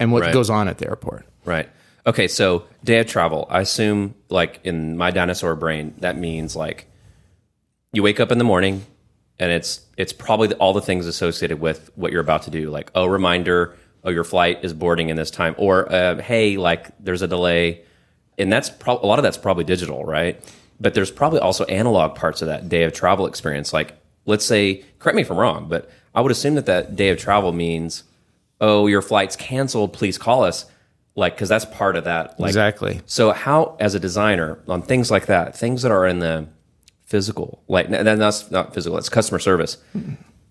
and 0.00 0.10
what 0.10 0.22
Right. 0.22 0.34
goes 0.34 0.50
on 0.50 0.66
at 0.66 0.78
the 0.78 0.88
airport? 0.88 1.24
Right. 1.44 1.68
Okay, 2.04 2.26
so 2.26 2.64
day 2.82 2.98
of 2.98 3.06
travel. 3.06 3.46
I 3.48 3.60
assume, 3.60 4.16
like 4.28 4.58
in 4.64 4.96
my 4.96 5.12
dinosaur 5.12 5.54
brain, 5.54 5.94
that 5.98 6.18
means 6.18 6.56
like 6.56 6.86
you 7.92 8.02
wake 8.02 8.18
up 8.18 8.32
in 8.32 8.38
the 8.38 8.44
morning, 8.44 8.84
and 9.38 9.52
it's 9.52 9.82
it's 9.96 10.12
probably 10.12 10.52
all 10.54 10.72
the 10.72 10.82
things 10.82 11.06
associated 11.06 11.60
with 11.60 11.92
what 11.94 12.10
you're 12.10 12.20
about 12.20 12.42
to 12.42 12.50
do, 12.50 12.70
like 12.70 12.90
oh 12.96 13.06
reminder, 13.06 13.76
oh 14.02 14.10
your 14.10 14.24
flight 14.24 14.64
is 14.64 14.74
boarding 14.74 15.10
in 15.10 15.16
this 15.16 15.30
time, 15.30 15.54
or 15.58 15.90
uh, 15.92 16.20
hey 16.20 16.56
like 16.56 16.88
there's 16.98 17.22
a 17.22 17.28
delay, 17.28 17.82
and 18.38 18.52
that's 18.52 18.70
pro- 18.70 18.98
a 18.98 19.06
lot 19.06 19.18
of 19.18 19.22
that's 19.22 19.38
probably 19.38 19.64
digital, 19.64 20.04
right? 20.04 20.42
But 20.80 20.94
there's 20.94 21.10
probably 21.10 21.40
also 21.40 21.64
analog 21.64 22.14
parts 22.14 22.42
of 22.42 22.48
that 22.48 22.68
day 22.68 22.84
of 22.84 22.92
travel 22.92 23.26
experience. 23.26 23.72
Like 23.72 23.94
let's 24.26 24.44
say, 24.44 24.84
correct 24.98 25.16
me 25.16 25.22
if 25.22 25.30
I'm 25.30 25.38
wrong, 25.38 25.68
but 25.68 25.90
I 26.14 26.20
would 26.20 26.32
assume 26.32 26.54
that 26.54 26.66
that 26.66 26.96
day 26.96 27.10
of 27.10 27.18
travel 27.18 27.52
means 27.52 28.04
oh 28.60 28.86
your 28.86 29.02
flight's 29.02 29.36
canceled, 29.36 29.92
please 29.92 30.18
call 30.18 30.44
us, 30.44 30.66
like 31.14 31.34
because 31.34 31.48
that's 31.48 31.64
part 31.66 31.96
of 31.96 32.04
that. 32.04 32.38
Like, 32.40 32.50
exactly. 32.50 33.00
so 33.06 33.32
how, 33.32 33.76
as 33.80 33.94
a 33.94 34.00
designer, 34.00 34.58
on 34.68 34.82
things 34.82 35.10
like 35.10 35.26
that, 35.26 35.56
things 35.56 35.82
that 35.82 35.92
are 35.92 36.06
in 36.06 36.18
the 36.18 36.46
physical, 37.04 37.62
like 37.68 37.86
and 37.86 38.06
that's 38.06 38.50
not 38.50 38.74
physical, 38.74 38.98
it's 38.98 39.08
customer 39.08 39.38
service. 39.38 39.78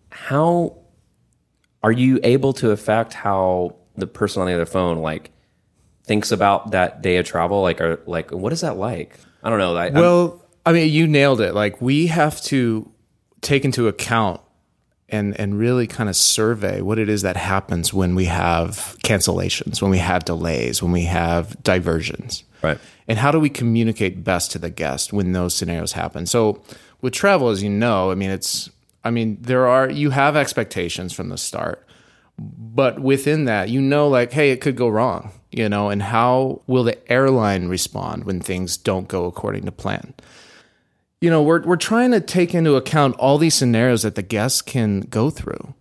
How 0.10 0.78
are 1.82 1.92
you 1.92 2.20
able 2.24 2.54
to 2.54 2.72
affect 2.72 3.14
how 3.14 3.76
the 3.96 4.08
person 4.08 4.42
on 4.42 4.48
the 4.48 4.54
other 4.54 4.66
phone 4.66 5.00
like 5.00 5.32
thinks 6.04 6.32
about 6.32 6.72
that 6.72 7.02
day 7.02 7.18
of 7.18 7.26
travel? 7.26 7.62
Like, 7.62 7.80
or 7.82 8.00
like, 8.06 8.32
what 8.32 8.54
is 8.54 8.62
that 8.62 8.78
like? 8.78 9.18
I 9.44 9.50
don't 9.50 9.60
know. 9.60 9.76
I, 9.76 9.86
I'm- 9.86 9.94
Well, 9.94 10.42
I 10.66 10.72
mean, 10.74 10.92
you 10.92 11.08
nailed 11.08 11.42
it. 11.42 11.54
Like 11.54 11.82
we 11.82 12.08
have 12.08 12.42
to 12.44 12.90
take 13.42 13.66
into 13.66 13.88
account 13.88 14.40
and 15.10 15.38
and 15.40 15.60
really 15.60 15.86
kind 15.86 16.10
of 16.10 16.16
survey 16.16 16.82
what 16.82 16.98
it 16.98 17.10
is 17.10 17.22
that 17.24 17.36
happens 17.36 17.94
when 17.94 18.16
we 18.16 18.26
have 18.26 18.96
cancellations, 19.04 19.82
when 19.82 19.92
we 19.92 19.98
have 19.98 20.24
delays, 20.26 20.82
when 20.82 20.92
we 20.94 21.04
have 21.04 21.62
diversions. 21.62 22.44
Right. 22.62 22.80
And 23.08 23.20
how 23.20 23.32
do 23.32 23.40
we 23.40 23.50
communicate 23.50 24.24
best 24.24 24.52
to 24.54 24.60
the 24.60 24.70
guest 24.70 25.12
when 25.12 25.34
those 25.34 25.54
scenarios 25.54 25.92
happen? 25.92 26.26
So 26.26 26.64
with 27.02 27.12
travel, 27.14 27.50
as 27.50 27.62
you 27.62 27.70
know, 27.70 28.12
I 28.12 28.16
mean, 28.16 28.30
it's 28.30 28.70
I 29.04 29.12
mean, 29.12 29.38
there 29.42 29.68
are 29.68 29.90
you 29.90 30.12
have 30.12 30.38
expectations 30.38 31.12
from 31.12 31.28
the 31.28 31.38
start. 31.38 31.86
But 32.38 33.00
within 33.00 33.46
that, 33.46 33.70
you 33.70 33.82
know, 33.82 34.08
like, 34.08 34.32
hey, 34.32 34.52
it 34.52 34.62
could 34.62 34.76
go 34.76 34.88
wrong, 34.88 35.32
you 35.52 35.70
know, 35.70 35.90
and 35.90 36.02
how 36.02 36.62
will 36.68 36.84
the 36.84 37.12
airline 37.12 37.68
respond 37.68 38.26
when 38.26 38.42
things 38.42 38.76
don't 38.76 39.08
go 39.08 39.26
according 39.26 39.66
to 39.66 39.72
plan? 39.72 40.14
you 41.24 41.30
know, 41.30 41.42
we're 41.42 41.62
we're 41.62 41.78
trying 41.78 42.12
to 42.12 42.20
take 42.20 42.54
into 42.54 42.76
account 42.76 43.16
all 43.16 43.38
these 43.38 43.56
scenarios 43.56 44.02
that 44.02 44.16
the 44.16 44.22
guests 44.22 44.62
can 44.62 45.00
go 45.00 45.30
through. 45.30 45.74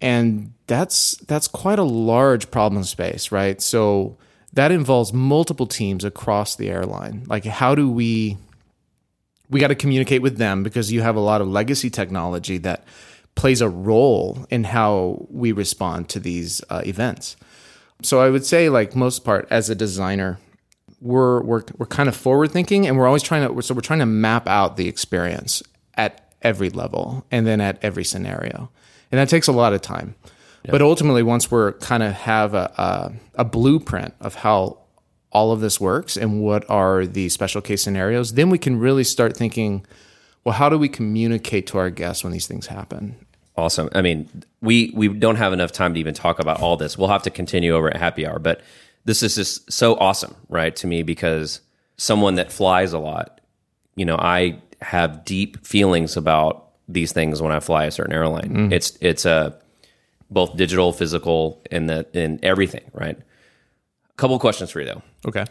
And 0.00 0.54
that's 0.68 1.18
that's 1.26 1.48
quite 1.48 1.78
a 1.78 1.84
large 1.84 2.50
problem 2.50 2.82
space, 2.84 3.30
right? 3.30 3.60
So 3.60 4.16
that 4.54 4.72
involves 4.72 5.12
multiple 5.12 5.66
teams 5.66 6.02
across 6.02 6.56
the 6.56 6.70
airline. 6.70 7.24
Like 7.26 7.44
how 7.44 7.74
do 7.74 7.90
we 7.90 8.38
we 9.50 9.60
got 9.60 9.68
to 9.68 9.74
communicate 9.74 10.22
with 10.22 10.38
them 10.38 10.62
because 10.62 10.90
you 10.90 11.02
have 11.02 11.16
a 11.16 11.20
lot 11.20 11.42
of 11.42 11.48
legacy 11.48 11.90
technology 11.90 12.56
that 12.56 12.82
plays 13.36 13.60
a 13.60 13.68
role 13.68 14.44
in 14.50 14.64
how 14.64 15.26
we 15.30 15.52
respond 15.52 16.08
to 16.08 16.18
these 16.18 16.62
uh, 16.68 16.82
events. 16.84 17.36
So 18.02 18.20
I 18.20 18.30
would 18.30 18.44
say, 18.44 18.68
like 18.68 18.96
most 18.96 19.24
part, 19.24 19.46
as 19.50 19.70
a 19.70 19.74
designer, 19.74 20.38
we're 21.00 21.42
we're 21.42 21.62
we're 21.78 21.86
kind 21.86 22.08
of 22.08 22.16
forward 22.16 22.50
thinking, 22.50 22.86
and 22.86 22.98
we're 22.98 23.06
always 23.06 23.22
trying 23.22 23.46
to 23.46 23.62
so 23.62 23.74
we're 23.74 23.80
trying 23.80 24.00
to 24.00 24.06
map 24.06 24.48
out 24.48 24.76
the 24.76 24.88
experience 24.88 25.62
at 25.94 26.32
every 26.42 26.70
level 26.70 27.24
and 27.30 27.46
then 27.46 27.60
at 27.60 27.78
every 27.82 28.04
scenario, 28.04 28.70
and 29.12 29.18
that 29.18 29.28
takes 29.28 29.46
a 29.46 29.52
lot 29.52 29.72
of 29.72 29.80
time. 29.80 30.16
But 30.68 30.82
ultimately, 30.82 31.22
once 31.22 31.48
we're 31.48 31.74
kind 31.74 32.02
of 32.02 32.12
have 32.12 32.52
a, 32.54 32.72
a 32.76 33.12
a 33.42 33.44
blueprint 33.44 34.14
of 34.20 34.34
how 34.36 34.78
all 35.30 35.52
of 35.52 35.60
this 35.60 35.80
works 35.80 36.16
and 36.16 36.40
what 36.40 36.68
are 36.70 37.06
the 37.06 37.28
special 37.28 37.60
case 37.60 37.82
scenarios, 37.82 38.32
then 38.32 38.50
we 38.50 38.58
can 38.58 38.78
really 38.78 39.04
start 39.04 39.36
thinking, 39.36 39.84
well, 40.44 40.54
how 40.54 40.68
do 40.68 40.78
we 40.78 40.88
communicate 40.88 41.66
to 41.68 41.78
our 41.78 41.90
guests 41.90 42.24
when 42.24 42.32
these 42.32 42.46
things 42.46 42.68
happen? 42.68 43.25
Awesome. 43.56 43.88
I 43.94 44.02
mean, 44.02 44.28
we 44.60 44.92
we 44.94 45.08
don't 45.08 45.36
have 45.36 45.52
enough 45.52 45.72
time 45.72 45.94
to 45.94 46.00
even 46.00 46.14
talk 46.14 46.38
about 46.38 46.60
all 46.60 46.76
this. 46.76 46.98
We'll 46.98 47.08
have 47.08 47.22
to 47.22 47.30
continue 47.30 47.74
over 47.74 47.88
at 47.88 47.96
happy 47.96 48.26
hour, 48.26 48.38
but 48.38 48.60
this 49.06 49.22
is 49.22 49.36
just 49.36 49.72
so 49.72 49.96
awesome, 49.96 50.34
right, 50.48 50.74
to 50.76 50.86
me 50.86 51.02
because 51.02 51.60
someone 51.96 52.34
that 52.34 52.52
flies 52.52 52.92
a 52.92 52.98
lot, 52.98 53.40
you 53.94 54.04
know, 54.04 54.16
I 54.16 54.60
have 54.82 55.24
deep 55.24 55.64
feelings 55.64 56.16
about 56.16 56.70
these 56.88 57.12
things 57.12 57.40
when 57.40 57.52
I 57.52 57.60
fly 57.60 57.86
a 57.86 57.90
certain 57.90 58.12
airline. 58.12 58.50
Mm. 58.68 58.72
It's 58.72 58.96
it's 59.00 59.24
a 59.24 59.56
both 60.30 60.56
digital, 60.56 60.92
physical, 60.92 61.62
and 61.70 61.88
the 61.88 62.06
and 62.14 62.44
everything, 62.44 62.90
right? 62.92 63.16
A 63.18 64.14
couple 64.16 64.38
questions 64.38 64.70
for 64.70 64.80
you 64.80 64.86
though. 64.86 65.02
Okay. 65.26 65.44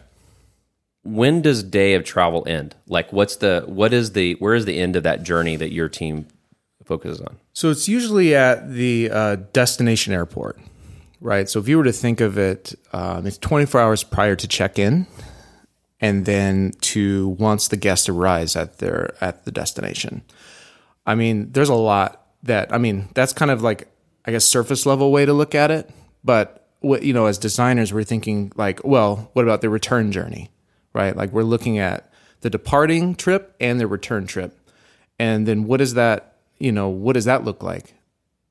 When 1.02 1.40
does 1.40 1.62
day 1.62 1.94
of 1.94 2.04
travel 2.04 2.44
end? 2.46 2.74
Like, 2.88 3.12
what's 3.12 3.36
the 3.36 3.64
what 3.66 3.92
is 3.92 4.12
the 4.12 4.34
where 4.34 4.54
is 4.54 4.64
the 4.64 4.78
end 4.78 4.96
of 4.96 5.02
that 5.02 5.22
journey 5.22 5.56
that 5.56 5.72
your 5.72 5.88
team 5.88 6.26
focuses 6.86 7.20
on? 7.20 7.36
So 7.52 7.70
it's 7.70 7.88
usually 7.88 8.34
at 8.34 8.70
the 8.72 9.10
uh, 9.10 9.36
destination 9.52 10.12
airport, 10.12 10.58
right? 11.20 11.48
So 11.48 11.58
if 11.58 11.68
you 11.68 11.76
were 11.76 11.84
to 11.84 11.92
think 11.92 12.20
of 12.20 12.38
it, 12.38 12.74
um, 12.92 13.26
it's 13.26 13.38
24 13.38 13.80
hours 13.80 14.02
prior 14.02 14.36
to 14.36 14.48
check 14.48 14.78
in, 14.78 15.06
and 16.00 16.24
then 16.24 16.72
to 16.80 17.28
once 17.28 17.68
the 17.68 17.76
guest 17.76 18.08
arrives 18.08 18.56
at 18.56 18.78
their 18.78 19.14
at 19.20 19.44
the 19.44 19.50
destination. 19.50 20.22
I 21.06 21.14
mean, 21.14 21.52
there's 21.52 21.68
a 21.68 21.74
lot 21.74 22.26
that 22.42 22.72
I 22.72 22.78
mean 22.78 23.08
that's 23.14 23.32
kind 23.32 23.50
of 23.50 23.62
like 23.62 23.88
I 24.24 24.32
guess 24.32 24.44
surface 24.44 24.86
level 24.86 25.12
way 25.12 25.24
to 25.24 25.32
look 25.32 25.54
at 25.54 25.70
it, 25.70 25.90
but 26.24 26.68
what 26.80 27.02
you 27.02 27.12
know 27.12 27.26
as 27.26 27.38
designers 27.38 27.92
we're 27.92 28.04
thinking 28.04 28.52
like, 28.56 28.84
well, 28.84 29.30
what 29.32 29.44
about 29.44 29.60
the 29.60 29.70
return 29.70 30.12
journey, 30.12 30.50
right? 30.92 31.16
Like 31.16 31.32
we're 31.32 31.42
looking 31.42 31.78
at 31.78 32.12
the 32.40 32.50
departing 32.50 33.14
trip 33.14 33.54
and 33.60 33.80
the 33.80 33.86
return 33.86 34.26
trip, 34.26 34.58
and 35.18 35.46
then 35.48 35.64
what 35.64 35.80
is 35.80 35.94
that 35.94 36.35
you 36.58 36.72
know 36.72 36.88
what 36.88 37.12
does 37.14 37.24
that 37.26 37.44
look 37.44 37.62
like 37.62 37.94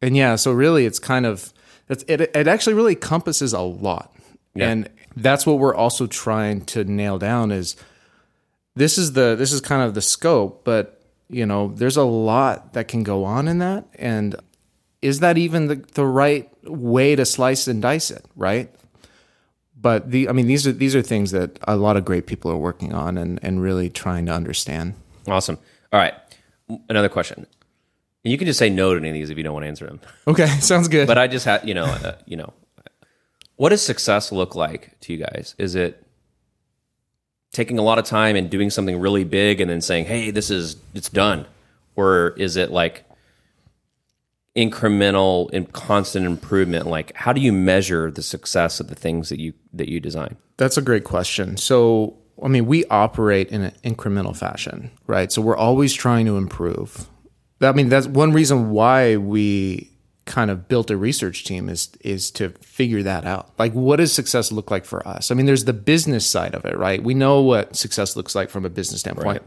and 0.02 0.16
yeah 0.16 0.36
so 0.36 0.52
really 0.52 0.86
it's 0.86 1.00
kind 1.00 1.26
of 1.26 1.52
it's, 1.88 2.04
it, 2.08 2.22
it 2.22 2.48
actually 2.48 2.74
really 2.74 2.94
encompasses 2.94 3.54
a 3.54 3.62
lot 3.62 4.14
Yeah. 4.56 4.70
and 4.70 4.90
that's 5.16 5.46
what 5.46 5.60
we're 5.60 5.76
also 5.76 6.08
trying 6.08 6.66
to 6.66 6.84
nail 6.84 7.18
down 7.20 7.52
is 7.52 7.76
this 8.76 8.98
is 8.98 9.14
the 9.14 9.36
this 9.36 9.52
is 9.52 9.62
kind 9.62 9.82
of 9.84 9.94
the 9.94 10.02
scope 10.02 10.64
but 10.64 11.02
you 11.30 11.46
know 11.46 11.70
there's 11.76 11.98
a 11.98 12.04
lot 12.04 12.74
that 12.74 12.88
can 12.88 13.04
go 13.04 13.24
on 13.24 13.48
in 13.48 13.60
that 13.60 13.86
and 13.96 14.36
is 15.02 15.20
that 15.20 15.38
even 15.38 15.68
the, 15.68 15.76
the 15.94 16.06
right 16.06 16.50
way 16.64 17.16
to 17.16 17.26
slice 17.26 17.68
and 17.68 17.82
dice 17.82 18.12
it 18.12 18.26
right 18.36 18.70
but 19.80 20.12
the 20.12 20.28
i 20.30 20.32
mean 20.32 20.48
these 20.48 20.66
are 20.68 20.72
these 20.72 20.96
are 20.96 21.02
things 21.02 21.32
that 21.32 21.58
a 21.68 21.76
lot 21.76 21.96
of 21.98 22.04
great 22.06 22.26
people 22.28 22.52
are 22.52 22.58
working 22.58 22.94
on 22.94 23.18
and 23.18 23.40
and 23.44 23.62
really 23.62 23.90
trying 23.90 24.26
to 24.26 24.32
understand 24.32 24.94
Awesome. 25.28 25.58
All 25.92 26.00
right. 26.00 26.14
Another 26.88 27.10
question. 27.10 27.48
And 28.26 28.32
you 28.32 28.38
can 28.40 28.48
just 28.48 28.58
say 28.60 28.72
no 28.72 28.92
to 28.94 29.00
any 29.00 29.10
of 29.10 29.14
these 29.14 29.30
if 29.30 29.38
you 29.38 29.44
don't 29.44 29.54
want 29.54 29.64
to 29.64 29.68
answer 29.68 29.86
them. 29.86 30.02
okay 30.28 30.48
sounds 30.60 30.88
good 30.88 31.08
But 31.08 31.20
I 31.20 31.28
just 31.28 31.46
had, 31.46 31.66
you 31.68 31.76
know, 31.76 31.86
uh, 31.86 32.16
you 32.26 32.36
know, 32.36 32.54
what 33.56 33.70
does 33.70 33.82
success 33.82 34.32
look 34.32 34.56
like 34.56 35.00
to 35.02 35.14
you 35.14 35.20
guys? 35.20 35.56
Is 35.58 35.76
it 35.76 36.06
taking 37.54 37.78
a 37.78 37.82
lot 37.82 38.00
of 38.00 38.06
time 38.06 38.36
and 38.36 38.50
doing 38.50 38.70
something 38.70 39.00
really 39.00 39.24
big 39.24 39.62
and 39.62 39.70
then 39.70 39.80
saying, 39.80 40.06
"Hey, 40.06 40.32
this 40.32 40.50
is 40.50 40.76
it's 40.94 41.08
done," 41.08 41.46
or 41.96 42.30
is 42.32 42.58
it 42.58 42.72
like 42.72 43.06
incremental 44.56 45.50
and 45.54 45.72
constant 45.72 46.26
improvement? 46.26 46.88
Like, 46.88 47.16
how 47.16 47.32
do 47.32 47.40
you 47.40 47.54
measure 47.54 48.12
the 48.12 48.24
success 48.24 48.80
of 48.80 48.88
the 48.88 48.96
things 48.96 49.30
that 49.30 49.40
you 49.40 49.54
that 49.72 49.88
you 49.88 50.00
design? 50.00 50.36
That's 50.58 50.78
a 50.78 50.82
great 50.82 51.04
question. 51.04 51.58
So, 51.58 52.18
I 52.44 52.48
mean, 52.48 52.66
we 52.66 52.86
operate 52.86 53.50
in 53.50 53.62
an 53.62 53.74
incremental 53.84 54.36
fashion, 54.36 54.92
right? 55.08 55.32
So 55.32 55.42
we're 55.42 55.58
always 55.58 55.94
trying 55.94 56.26
to 56.26 56.38
improve. 56.38 57.08
I 57.62 57.72
mean, 57.72 57.90
that's 57.90 58.08
one 58.08 58.34
reason 58.34 58.72
why 58.72 59.18
we 59.18 59.92
kind 60.26 60.50
of 60.50 60.68
built 60.68 60.90
a 60.90 60.98
research 60.98 61.44
team 61.44 61.70
is 61.70 61.90
is 62.02 62.32
to 62.32 62.50
figure 62.62 63.04
that 63.04 63.26
out. 63.26 63.52
Like 63.58 63.74
what 63.74 63.98
does 63.98 64.12
success 64.12 64.52
look 64.52 64.72
like 64.72 64.86
for 64.86 65.08
us? 65.08 65.32
I 65.32 65.36
mean, 65.36 65.46
there's 65.46 65.66
the 65.66 65.74
business 65.74 66.26
side 66.26 66.56
of 66.56 66.66
it, 66.66 66.78
right? 66.78 67.02
We 67.02 67.14
know 67.14 67.42
what 67.42 67.76
success 67.76 68.16
looks 68.16 68.36
like 68.36 68.50
from 68.50 68.66
a 68.66 68.70
business 68.70 69.02
standpoint. 69.02 69.44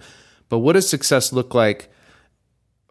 But 0.49 0.61
what 0.61 0.75
does 0.75 0.89
success 0.89 1.33
look 1.33 1.53
like 1.53 1.93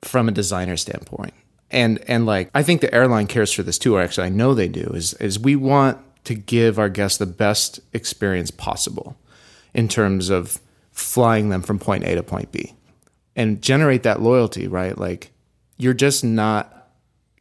from 0.04 0.28
a 0.28 0.32
designer 0.32 0.78
standpoint? 0.78 1.34
And 1.72 2.00
and 2.08 2.26
like 2.26 2.50
I 2.54 2.62
think 2.62 2.82
the 2.82 2.94
airline 2.94 3.28
cares 3.28 3.52
for 3.52 3.64
this 3.64 3.78
too, 3.78 3.96
or 3.96 4.02
actually 4.02 4.28
I 4.28 4.30
know 4.30 4.54
they 4.54 4.68
do, 4.68 4.92
is 4.94 5.14
is 5.16 5.40
we 5.40 5.56
want 5.56 5.98
to 6.26 6.36
give 6.36 6.78
our 6.78 6.90
guests 6.90 7.18
the 7.18 7.26
best 7.26 7.80
experience 7.94 8.52
possible 8.52 9.18
in 9.74 9.88
terms 9.88 10.30
of 10.30 10.60
flying 10.92 11.50
them 11.50 11.62
from 11.62 11.80
point 11.80 12.04
A 12.04 12.16
to 12.16 12.24
point 12.24 12.52
B 12.52 12.74
and 13.38 13.62
generate 13.62 14.04
that 14.04 14.22
loyalty, 14.22 14.68
right? 14.68 14.98
Like 14.98 15.32
you're 15.78 15.94
just 15.94 16.26
not 16.26 16.90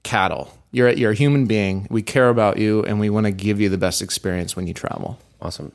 cattle. 0.05 0.53
You're 0.71 0.91
you're 0.91 1.13
a 1.13 1.15
human 1.15 1.47
being. 1.47 1.89
We 1.91 2.03
care 2.03 2.29
about 2.29 2.59
you 2.59 2.85
and 2.85 3.01
we 3.01 3.11
want 3.11 3.27
to 3.27 3.33
give 3.33 3.61
you 3.61 3.69
the 3.69 3.79
best 3.79 4.03
experience 4.03 4.55
when 4.55 4.69
you 4.69 4.75
travel. 4.75 5.19
Awesome. 5.41 5.73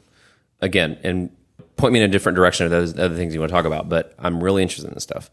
Again, 0.62 0.98
and 1.04 1.36
point 1.76 1.94
me 1.94 2.00
in 2.00 2.06
a 2.06 2.12
different 2.12 2.36
direction 2.36 2.66
of 2.66 2.72
those 2.72 2.98
other 2.98 3.16
things 3.16 3.34
you 3.34 3.40
want 3.40 3.50
to 3.50 3.54
talk 3.54 3.66
about, 3.66 3.90
but 3.90 4.14
I'm 4.20 4.44
really 4.44 4.62
interested 4.62 4.88
in 4.88 4.94
this 4.94 5.04
stuff. 5.04 5.32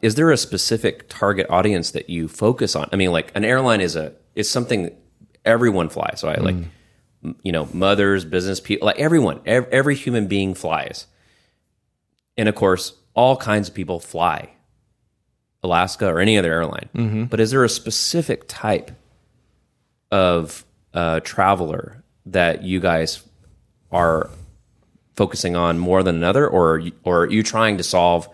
Is 0.00 0.14
there 0.14 0.30
a 0.30 0.36
specific 0.36 1.08
target 1.08 1.48
audience 1.50 1.90
that 1.90 2.08
you 2.08 2.28
focus 2.28 2.76
on? 2.76 2.88
I 2.92 2.96
mean, 2.96 3.10
like 3.10 3.32
an 3.34 3.44
airline 3.44 3.80
is 3.80 3.96
a 3.96 4.14
is 4.36 4.48
something 4.48 4.96
everyone 5.44 5.88
flies, 5.88 6.22
right? 6.24 6.40
Like 6.40 6.54
mm. 6.54 7.34
you 7.42 7.50
know, 7.50 7.68
mothers, 7.72 8.24
business 8.24 8.60
people, 8.60 8.86
like 8.86 9.00
everyone, 9.00 9.40
ev- 9.46 9.68
every 9.72 9.96
human 9.96 10.28
being 10.28 10.54
flies. 10.54 11.06
And 12.36 12.48
of 12.48 12.54
course, 12.54 12.94
all 13.14 13.36
kinds 13.36 13.68
of 13.68 13.74
people 13.74 14.00
fly. 14.00 14.50
Alaska 15.64 16.06
or 16.08 16.18
any 16.18 16.36
other 16.36 16.52
airline. 16.52 17.26
But 17.30 17.38
is 17.38 17.52
there 17.52 17.62
a 17.62 17.68
specific 17.68 18.44
type 18.48 18.90
of 20.10 20.64
uh, 20.94 21.20
traveler 21.20 22.02
that 22.26 22.62
you 22.62 22.80
guys 22.80 23.22
are 23.90 24.28
focusing 25.16 25.54
on 25.56 25.78
more 25.78 26.02
than 26.02 26.16
another, 26.16 26.48
or 26.48 26.72
are 26.72 26.78
you- 26.78 26.92
or 27.04 27.20
are 27.22 27.30
you 27.30 27.42
trying 27.42 27.76
to 27.76 27.82
solve 27.84 28.28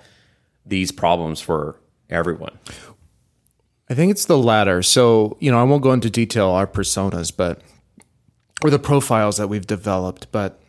these 0.64 0.90
problems 0.92 1.40
for 1.40 1.76
everyone? 2.08 2.58
I 3.90 3.94
think 3.94 4.10
it's 4.10 4.26
the 4.26 4.38
latter. 4.38 4.82
So, 4.82 5.36
you 5.40 5.50
know, 5.50 5.58
I 5.58 5.62
won't 5.64 5.82
go 5.82 5.92
into 5.92 6.10
detail 6.10 6.48
our 6.50 6.66
personas, 6.66 7.32
but 7.34 7.60
or 8.62 8.70
the 8.70 8.78
profiles 8.78 9.36
that 9.36 9.48
we've 9.48 9.66
developed, 9.66 10.30
but 10.32 10.60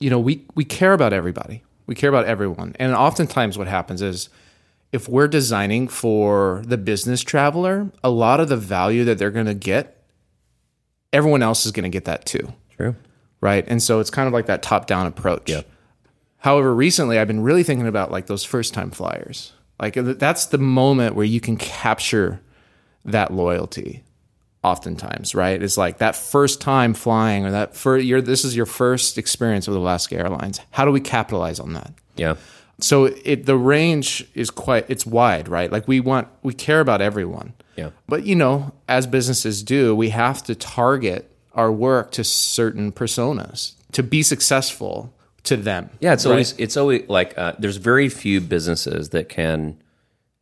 you 0.00 0.10
know, 0.10 0.18
we 0.18 0.44
we 0.54 0.64
care 0.64 0.92
about 0.92 1.12
everybody. 1.12 1.62
We 1.86 1.94
care 1.94 2.08
about 2.08 2.26
everyone. 2.26 2.74
And 2.78 2.94
oftentimes 2.94 3.58
what 3.58 3.68
happens 3.68 4.02
is 4.02 4.28
if 4.92 5.08
we're 5.08 5.28
designing 5.28 5.88
for 5.88 6.62
the 6.66 6.76
business 6.76 7.22
traveler, 7.22 7.90
a 8.04 8.10
lot 8.10 8.40
of 8.40 8.48
the 8.48 8.56
value 8.56 9.04
that 9.04 9.18
they're 9.18 9.30
going 9.30 9.46
to 9.46 9.54
get, 9.54 10.04
everyone 11.12 11.42
else 11.42 11.66
is 11.66 11.72
going 11.72 11.84
to 11.84 11.90
get 11.90 12.04
that 12.04 12.24
too. 12.26 12.52
True. 12.76 12.96
right? 13.40 13.64
And 13.68 13.82
so 13.82 14.00
it's 14.00 14.10
kind 14.10 14.26
of 14.26 14.32
like 14.32 14.46
that 14.46 14.62
top 14.62 14.86
down 14.86 15.06
approach. 15.06 15.50
However, 16.38 16.74
recently 16.74 17.18
I've 17.18 17.28
been 17.28 17.42
really 17.42 17.62
thinking 17.62 17.86
about 17.86 18.10
like 18.10 18.26
those 18.26 18.44
first 18.44 18.72
time 18.72 18.90
flyers. 18.90 19.52
Like 19.80 19.94
that's 19.94 20.46
the 20.46 20.58
moment 20.58 21.14
where 21.14 21.26
you 21.26 21.40
can 21.40 21.56
capture 21.56 22.40
that 23.04 23.32
loyalty. 23.32 24.04
Oftentimes, 24.64 25.34
right? 25.34 25.60
It's 25.60 25.76
like 25.76 25.98
that 25.98 26.14
first 26.14 26.60
time 26.60 26.94
flying, 26.94 27.44
or 27.44 27.50
that 27.50 27.74
for 27.74 27.98
your 27.98 28.20
this 28.20 28.44
is 28.44 28.54
your 28.54 28.66
first 28.66 29.18
experience 29.18 29.66
with 29.66 29.76
Alaska 29.76 30.16
Airlines. 30.16 30.60
How 30.70 30.84
do 30.84 30.92
we 30.92 31.00
capitalize 31.00 31.58
on 31.58 31.72
that? 31.72 31.92
Yeah. 32.16 32.36
So 32.80 33.06
it 33.06 33.46
the 33.46 33.56
range 33.56 34.24
is 34.34 34.50
quite 34.50 34.86
it's 34.88 35.04
wide, 35.04 35.48
right? 35.48 35.70
Like 35.70 35.88
we 35.88 35.98
want 35.98 36.28
we 36.42 36.54
care 36.54 36.80
about 36.80 37.00
everyone. 37.02 37.54
Yeah. 37.76 37.90
But 38.06 38.24
you 38.24 38.36
know, 38.36 38.72
as 38.88 39.06
businesses 39.06 39.62
do, 39.62 39.96
we 39.96 40.10
have 40.10 40.42
to 40.44 40.54
target 40.54 41.34
our 41.54 41.72
work 41.72 42.12
to 42.12 42.24
certain 42.24 42.92
personas. 42.92 43.74
To 43.92 44.02
be 44.02 44.22
successful, 44.22 45.12
to 45.44 45.56
them. 45.56 45.90
Yeah, 46.00 46.12
it's 46.12 46.24
right? 46.24 46.32
always 46.32 46.54
it's 46.58 46.76
always 46.76 47.08
like 47.08 47.36
uh, 47.36 47.54
there's 47.58 47.76
very 47.76 48.08
few 48.08 48.40
businesses 48.40 49.10
that 49.10 49.28
can 49.28 49.82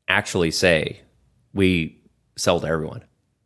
actually 0.08 0.50
say 0.50 1.00
we 1.52 1.98
sell 2.36 2.60
to 2.60 2.66
everyone. 2.66 3.02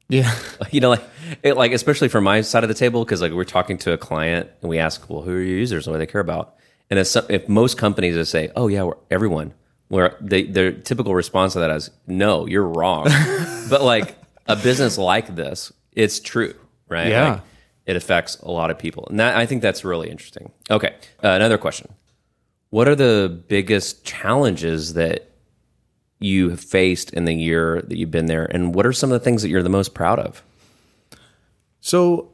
Yeah, 0.09 0.35
You 0.71 0.81
know, 0.81 0.91
like 0.91 1.05
it, 1.43 1.57
like 1.57 1.73
especially 1.73 2.09
from 2.09 2.25
my 2.25 2.41
side 2.41 2.65
of 2.65 2.69
the 2.69 2.75
table 2.75 3.05
because 3.05 3.21
like 3.23 3.33
we're 3.33 3.45
talking 3.45 3.79
to 3.79 3.93
a 3.93 3.99
client 3.99 4.51
and 4.61 4.69
we 4.69 4.79
ask, 4.79 5.09
well, 5.09 5.23
who 5.23 5.33
are 5.33 5.41
your 5.41 5.59
users 5.59 5.87
and 5.87 5.93
what 5.93 5.99
do 5.99 6.07
they 6.07 6.11
care 6.11 6.21
about? 6.21 6.57
And 6.91 6.99
if, 6.99 7.07
some, 7.07 7.25
if 7.29 7.49
most 7.49 7.79
companies 7.79 8.15
just 8.15 8.31
say, 8.31 8.51
oh 8.57 8.69
yeah, 8.69 8.83
we're 8.83 8.97
everyone, 9.11 9.55
where 9.89 10.17
they, 10.21 10.45
their 10.45 10.73
typical 10.73 11.15
response 11.15 11.55
to 11.55 11.61
that 11.61 11.71
is, 11.71 11.91
no, 12.07 12.47
you're 12.47 12.67
wrong. 12.67 13.05
but 13.71 13.83
like 13.83 14.17
a 14.47 14.57
business 14.57 14.99
like 14.99 15.35
this, 15.35 15.73
it's 15.93 16.21
true, 16.21 16.55
right? 16.89 17.09
Yeah. 17.09 17.31
Like, 17.31 17.41
it 17.87 17.97
affects 17.97 18.37
a 18.39 18.51
lot 18.51 18.71
of 18.71 18.79
people, 18.79 19.07
and 19.11 19.21
that 19.21 19.37
I 19.37 19.45
think 19.45 19.61
that's 19.61 19.85
really 19.85 20.09
interesting. 20.09 20.51
Okay, 20.71 20.95
uh, 21.23 21.29
another 21.29 21.59
question: 21.59 21.93
What 22.71 22.89
are 22.89 22.95
the 22.95 23.43
biggest 23.47 24.05
challenges 24.05 24.95
that 24.95 25.31
you 26.19 26.51
have 26.51 26.61
faced 26.61 27.13
in 27.13 27.25
the 27.25 27.35
year 27.35 27.83
that 27.83 27.97
you've 27.97 28.11
been 28.11 28.27
there, 28.27 28.47
and 28.47 28.75
what 28.75 28.87
are 28.87 28.93
some 28.93 29.13
of 29.13 29.21
the 29.21 29.25
things 29.25 29.43
that 29.43 29.49
you're 29.49 29.63
the 29.63 29.69
most 29.69 29.95
proud 29.95 30.19
of? 30.19 30.43
So 31.81 32.31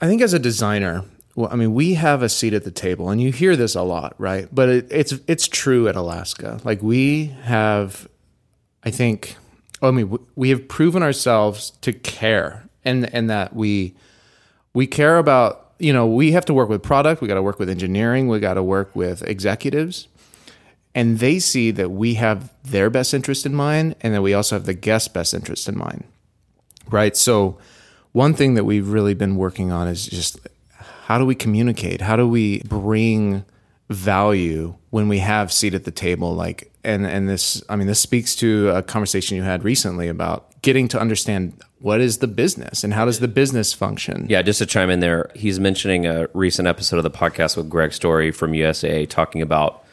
I 0.00 0.06
think 0.06 0.22
as 0.22 0.32
a 0.32 0.38
designer, 0.38 1.04
well, 1.34 1.50
I 1.52 1.56
mean, 1.56 1.74
we 1.74 1.94
have 1.94 2.22
a 2.22 2.30
seat 2.30 2.54
at 2.54 2.64
the 2.64 2.70
table, 2.70 3.10
and 3.10 3.20
you 3.20 3.30
hear 3.30 3.56
this 3.56 3.74
a 3.74 3.82
lot, 3.82 4.14
right? 4.18 4.48
But 4.52 4.68
it, 4.70 4.86
it's 4.90 5.12
it's 5.26 5.46
true 5.46 5.86
at 5.86 5.94
Alaska. 5.94 6.60
Like 6.64 6.82
we 6.82 7.26
have, 7.42 8.08
I 8.82 8.90
think, 8.90 9.36
I 9.82 9.90
mean, 9.90 10.18
we 10.34 10.48
have 10.48 10.66
proven 10.66 11.02
ourselves 11.02 11.70
to 11.82 11.92
care, 11.92 12.64
and 12.86 13.12
and 13.14 13.28
that 13.28 13.54
we 13.54 13.94
we 14.72 14.86
care 14.86 15.18
about. 15.18 15.62
You 15.78 15.92
know, 15.92 16.06
we 16.06 16.32
have 16.32 16.46
to 16.46 16.54
work 16.54 16.70
with 16.70 16.82
product. 16.82 17.20
We 17.20 17.28
got 17.28 17.34
to 17.34 17.42
work 17.42 17.58
with 17.58 17.68
engineering. 17.68 18.28
We 18.28 18.40
got 18.40 18.54
to 18.54 18.62
work 18.62 18.96
with 18.96 19.22
executives, 19.24 20.08
and 20.96 21.20
they 21.20 21.38
see 21.38 21.70
that 21.70 21.92
we 21.92 22.14
have 22.14 22.52
their 22.64 22.90
best 22.90 23.14
interest 23.14 23.46
in 23.46 23.54
mind, 23.54 23.94
and 24.00 24.12
that 24.14 24.22
we 24.22 24.34
also 24.34 24.56
have 24.56 24.66
the 24.66 24.74
guest 24.74 25.14
best 25.14 25.32
interest 25.32 25.68
in 25.68 25.78
mind 25.78 26.02
right? 26.90 27.16
So, 27.16 27.58
one 28.12 28.34
thing 28.34 28.54
that 28.54 28.64
we've 28.64 28.88
really 28.88 29.14
been 29.14 29.36
working 29.36 29.70
on 29.70 29.88
is 29.88 30.06
just 30.06 30.38
how 30.78 31.18
do 31.18 31.26
we 31.26 31.34
communicate? 31.34 32.00
How 32.00 32.16
do 32.16 32.26
we 32.26 32.60
bring 32.62 33.44
value 33.88 34.74
when 34.90 35.08
we 35.08 35.18
have 35.18 35.52
seat 35.52 35.74
at 35.74 35.84
the 35.84 35.90
table? 35.90 36.34
Like, 36.34 36.72
and 36.82 37.06
and 37.06 37.28
this, 37.28 37.62
I 37.68 37.76
mean, 37.76 37.86
this 37.86 38.00
speaks 38.00 38.34
to 38.36 38.70
a 38.70 38.82
conversation 38.82 39.36
you 39.36 39.42
had 39.42 39.64
recently 39.64 40.08
about 40.08 40.60
getting 40.62 40.88
to 40.88 41.00
understand 41.00 41.60
what 41.78 42.00
is 42.00 42.18
the 42.18 42.26
business 42.26 42.82
and 42.82 42.94
how 42.94 43.04
does 43.04 43.20
the 43.20 43.28
business 43.28 43.72
function. 43.72 44.26
Yeah, 44.28 44.42
just 44.42 44.58
to 44.58 44.66
chime 44.66 44.90
in 44.90 45.00
there, 45.00 45.30
he's 45.34 45.60
mentioning 45.60 46.06
a 46.06 46.28
recent 46.32 46.66
episode 46.66 46.96
of 46.96 47.02
the 47.02 47.10
podcast 47.10 47.56
with 47.56 47.68
Greg 47.68 47.92
Storey 47.92 48.30
from 48.30 48.54
USA 48.54 49.04
talking 49.06 49.42
about 49.42 49.84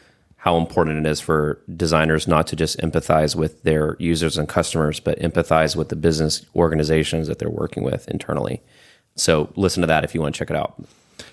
how 0.44 0.58
important 0.58 1.06
it 1.06 1.08
is 1.08 1.20
for 1.20 1.58
designers 1.74 2.28
not 2.28 2.46
to 2.46 2.54
just 2.54 2.78
empathize 2.80 3.34
with 3.34 3.62
their 3.62 3.96
users 3.98 4.36
and 4.36 4.46
customers, 4.46 5.00
but 5.00 5.18
empathize 5.18 5.74
with 5.74 5.88
the 5.88 5.96
business 5.96 6.44
organizations 6.54 7.28
that 7.28 7.38
they're 7.38 7.48
working 7.48 7.82
with 7.82 8.06
internally. 8.08 8.60
So 9.16 9.50
listen 9.56 9.80
to 9.80 9.86
that 9.86 10.04
if 10.04 10.14
you 10.14 10.20
want 10.20 10.34
to 10.34 10.38
check 10.38 10.50
it 10.50 10.56
out. 10.56 10.74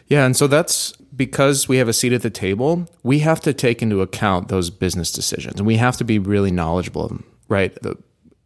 Yeah, 0.07 0.25
and 0.25 0.37
so 0.37 0.47
that's 0.47 0.93
because 1.13 1.67
we 1.67 1.75
have 1.75 1.89
a 1.89 1.93
seat 1.93 2.13
at 2.13 2.21
the 2.21 2.29
table, 2.29 2.87
we 3.03 3.19
have 3.19 3.41
to 3.41 3.51
take 3.51 3.81
into 3.81 3.99
account 3.99 4.47
those 4.47 4.69
business 4.69 5.11
decisions 5.11 5.59
and 5.59 5.67
we 5.67 5.75
have 5.75 5.97
to 5.97 6.05
be 6.05 6.17
really 6.17 6.49
knowledgeable 6.49 7.03
of 7.03 7.09
them, 7.09 7.25
right? 7.49 7.75
The, 7.81 7.97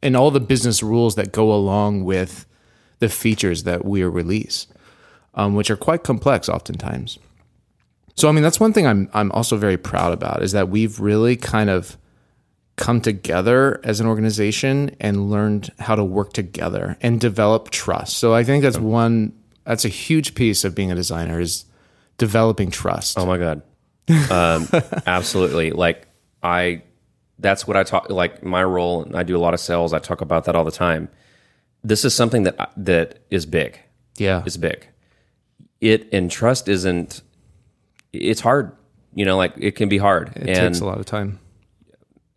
and 0.01 0.17
all 0.17 0.31
the 0.31 0.39
business 0.39 0.81
rules 0.81 1.13
that 1.13 1.31
go 1.31 1.53
along 1.53 2.05
with 2.05 2.47
the 2.97 3.09
features 3.09 3.65
that 3.65 3.85
we 3.85 4.01
release, 4.01 4.65
um, 5.35 5.53
which 5.53 5.69
are 5.69 5.77
quite 5.77 6.03
complex 6.03 6.49
oftentimes. 6.49 7.19
So, 8.15 8.29
I 8.29 8.31
mean, 8.31 8.43
that's 8.43 8.59
one 8.59 8.73
thing 8.73 8.87
I'm 8.87 9.09
I'm 9.13 9.31
also 9.31 9.57
very 9.57 9.77
proud 9.77 10.13
about 10.13 10.41
is 10.41 10.53
that 10.53 10.69
we've 10.69 10.99
really 10.99 11.35
kind 11.35 11.69
of 11.69 11.97
come 12.77 12.99
together 13.01 13.79
as 13.83 13.99
an 13.99 14.07
organization 14.07 14.95
and 14.99 15.29
learned 15.29 15.71
how 15.79 15.95
to 15.95 16.03
work 16.03 16.33
together 16.33 16.97
and 17.01 17.19
develop 17.19 17.69
trust. 17.71 18.17
So, 18.17 18.33
I 18.33 18.43
think 18.43 18.63
that's 18.63 18.77
one 18.77 19.33
that's 19.65 19.83
a 19.83 19.89
huge 19.89 20.35
piece 20.35 20.63
of 20.63 20.75
being 20.75 20.91
a 20.91 20.95
designer 20.95 21.39
is 21.39 21.65
developing 22.17 22.71
trust. 22.71 23.17
Oh 23.17 23.25
my 23.25 23.37
god, 23.37 23.61
um, 24.31 24.67
absolutely! 25.05 25.71
Like 25.71 26.07
I, 26.41 26.83
that's 27.39 27.67
what 27.67 27.75
I 27.75 27.83
talk. 27.83 28.09
Like 28.09 28.43
my 28.43 28.63
role, 28.63 29.03
and 29.03 29.15
I 29.15 29.23
do 29.23 29.35
a 29.35 29.39
lot 29.39 29.53
of 29.53 29.59
sales. 29.59 29.93
I 29.93 29.99
talk 29.99 30.21
about 30.21 30.45
that 30.45 30.55
all 30.55 30.63
the 30.63 30.71
time. 30.71 31.09
This 31.83 32.05
is 32.05 32.13
something 32.13 32.43
that 32.43 32.71
that 32.77 33.19
is 33.29 33.45
big. 33.45 33.79
Yeah. 34.17 34.43
Is 34.45 34.57
big. 34.57 34.87
It 35.81 36.07
and 36.13 36.31
trust 36.31 36.67
isn't. 36.69 37.21
It's 38.17 38.41
hard. 38.41 38.71
You 39.13 39.25
know, 39.25 39.37
like 39.37 39.53
it 39.57 39.71
can 39.71 39.87
be 39.89 39.97
hard, 39.97 40.29
It 40.35 40.47
and 40.49 40.55
takes 40.73 40.79
a 40.81 40.85
lot 40.85 40.99
of 40.99 41.05
time. 41.05 41.39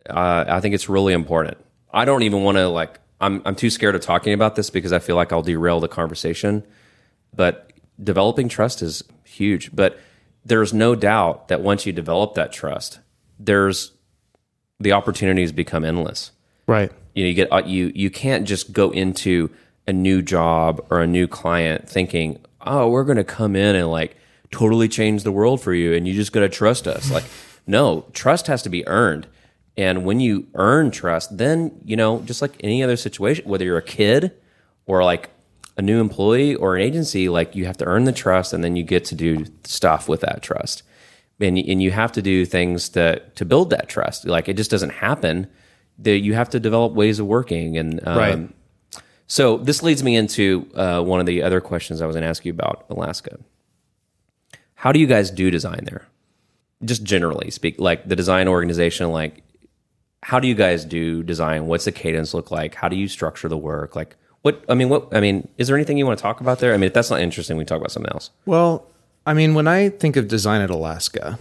uh, 0.09 0.45
I 0.47 0.59
think 0.59 0.75
it's 0.75 0.89
really 0.89 1.13
important. 1.13 1.57
I 1.91 2.05
don't 2.05 2.23
even 2.23 2.43
want 2.43 2.57
to 2.57 2.67
like. 2.67 2.99
I'm 3.21 3.41
I'm 3.45 3.55
too 3.55 3.69
scared 3.69 3.95
of 3.95 4.01
talking 4.01 4.33
about 4.33 4.55
this 4.55 4.69
because 4.69 4.93
I 4.93 4.99
feel 4.99 5.15
like 5.17 5.33
I'll 5.33 5.41
derail 5.41 5.79
the 5.79 5.87
conversation. 5.89 6.63
But 7.35 7.73
developing 8.01 8.47
trust 8.47 8.81
is 8.81 9.03
huge. 9.25 9.75
But 9.75 9.99
there's 10.45 10.73
no 10.73 10.95
doubt 10.95 11.49
that 11.49 11.61
once 11.61 11.85
you 11.85 11.91
develop 11.91 12.35
that 12.35 12.53
trust, 12.53 12.99
there's 13.37 13.91
the 14.79 14.93
opportunities 14.93 15.51
become 15.51 15.83
endless. 15.83 16.31
Right. 16.65 16.91
You 17.13 17.23
know, 17.23 17.27
you 17.29 17.33
get 17.35 17.51
uh, 17.51 17.63
you 17.65 17.91
you 17.93 18.09
can't 18.09 18.47
just 18.47 18.71
go 18.71 18.89
into 18.91 19.49
a 19.85 19.91
new 19.91 20.21
job 20.21 20.85
or 20.89 21.01
a 21.01 21.07
new 21.07 21.27
client 21.27 21.89
thinking, 21.89 22.39
"Oh, 22.61 22.89
we're 22.89 23.03
going 23.03 23.17
to 23.17 23.23
come 23.25 23.55
in 23.57 23.75
and 23.75 23.91
like 23.91 24.15
totally 24.51 24.87
change 24.87 25.23
the 25.23 25.31
world 25.31 25.61
for 25.61 25.73
you 25.73 25.93
and 25.93 26.07
you 26.07 26.13
just 26.13 26.31
got 26.31 26.41
to 26.41 26.49
trust 26.49 26.87
us." 26.87 27.11
like, 27.11 27.23
no, 27.67 28.05
trust 28.13 28.47
has 28.47 28.61
to 28.63 28.69
be 28.69 28.87
earned. 28.87 29.27
And 29.77 30.03
when 30.03 30.19
you 30.19 30.47
earn 30.55 30.91
trust, 30.91 31.37
then, 31.37 31.79
you 31.85 31.95
know, 31.95 32.19
just 32.21 32.41
like 32.41 32.51
any 32.61 32.83
other 32.83 32.97
situation, 32.97 33.47
whether 33.47 33.63
you're 33.63 33.77
a 33.77 33.81
kid 33.81 34.33
or 34.85 35.03
like 35.03 35.29
a 35.77 35.81
new 35.81 36.01
employee 36.01 36.55
or 36.55 36.75
an 36.75 36.81
agency, 36.81 37.29
like 37.29 37.55
you 37.55 37.65
have 37.65 37.77
to 37.77 37.85
earn 37.85 38.03
the 38.03 38.11
trust 38.11 38.51
and 38.51 38.61
then 38.63 38.75
you 38.75 38.83
get 38.83 39.05
to 39.05 39.15
do 39.15 39.45
stuff 39.63 40.09
with 40.09 40.19
that 40.21 40.41
trust. 40.41 40.83
And, 41.39 41.57
and 41.57 41.81
you 41.81 41.91
have 41.91 42.11
to 42.13 42.21
do 42.21 42.43
things 42.45 42.89
to, 42.89 43.19
to 43.35 43.45
build 43.45 43.69
that 43.69 43.87
trust. 43.87 44.25
Like 44.25 44.49
it 44.49 44.57
just 44.57 44.71
doesn't 44.71 44.89
happen. 44.89 45.47
That 45.99 46.19
you 46.19 46.33
have 46.33 46.49
to 46.51 46.59
develop 46.59 46.93
ways 46.93 47.19
of 47.19 47.27
working. 47.27 47.77
And 47.77 48.05
um, 48.07 48.17
Right. 48.17 48.49
so 49.27 49.57
this 49.57 49.83
leads 49.83 50.01
me 50.03 50.15
into 50.15 50.69
uh, 50.73 51.01
one 51.01 51.19
of 51.19 51.25
the 51.25 51.43
other 51.43 51.61
questions 51.61 52.01
I 52.01 52.05
was 52.05 52.15
going 52.15 52.23
to 52.23 52.29
ask 52.29 52.43
you 52.45 52.51
about 52.51 52.85
Alaska. 52.89 53.37
How 54.79 54.93
do 54.93 54.99
you 54.99 55.07
guys 55.07 55.29
do 55.29 55.51
design 55.51 55.81
there? 55.83 56.07
Just 56.85 57.03
generally 57.03 57.51
speak, 57.51 57.81
like 57.81 58.07
the 58.07 58.15
design 58.15 58.47
organization, 58.47 59.11
like 59.11 59.43
how 60.23 60.39
do 60.39 60.47
you 60.47 60.55
guys 60.55 60.85
do 60.85 61.21
design? 61.21 61.65
What's 61.65 61.83
the 61.83 61.91
cadence 61.91 62.33
look 62.33 62.49
like? 62.49 62.75
How 62.75 62.87
do 62.87 62.95
you 62.95 63.09
structure 63.09 63.49
the 63.49 63.57
work? 63.57 63.97
Like 63.97 64.15
what, 64.41 64.63
I 64.69 64.75
mean, 64.75 64.87
what, 64.87 65.13
I 65.13 65.19
mean, 65.19 65.49
is 65.57 65.67
there 65.67 65.75
anything 65.75 65.97
you 65.97 66.05
want 66.05 66.17
to 66.17 66.23
talk 66.23 66.39
about 66.39 66.59
there? 66.59 66.73
I 66.73 66.77
mean, 66.77 66.87
if 66.87 66.93
that's 66.93 67.09
not 67.09 67.19
interesting, 67.19 67.57
we 67.57 67.65
talk 67.65 67.79
about 67.79 67.91
something 67.91 68.13
else. 68.13 68.29
Well, 68.45 68.87
I 69.25 69.33
mean, 69.33 69.53
when 69.53 69.67
I 69.67 69.89
think 69.89 70.15
of 70.15 70.29
design 70.29 70.61
at 70.61 70.69
Alaska, 70.69 71.37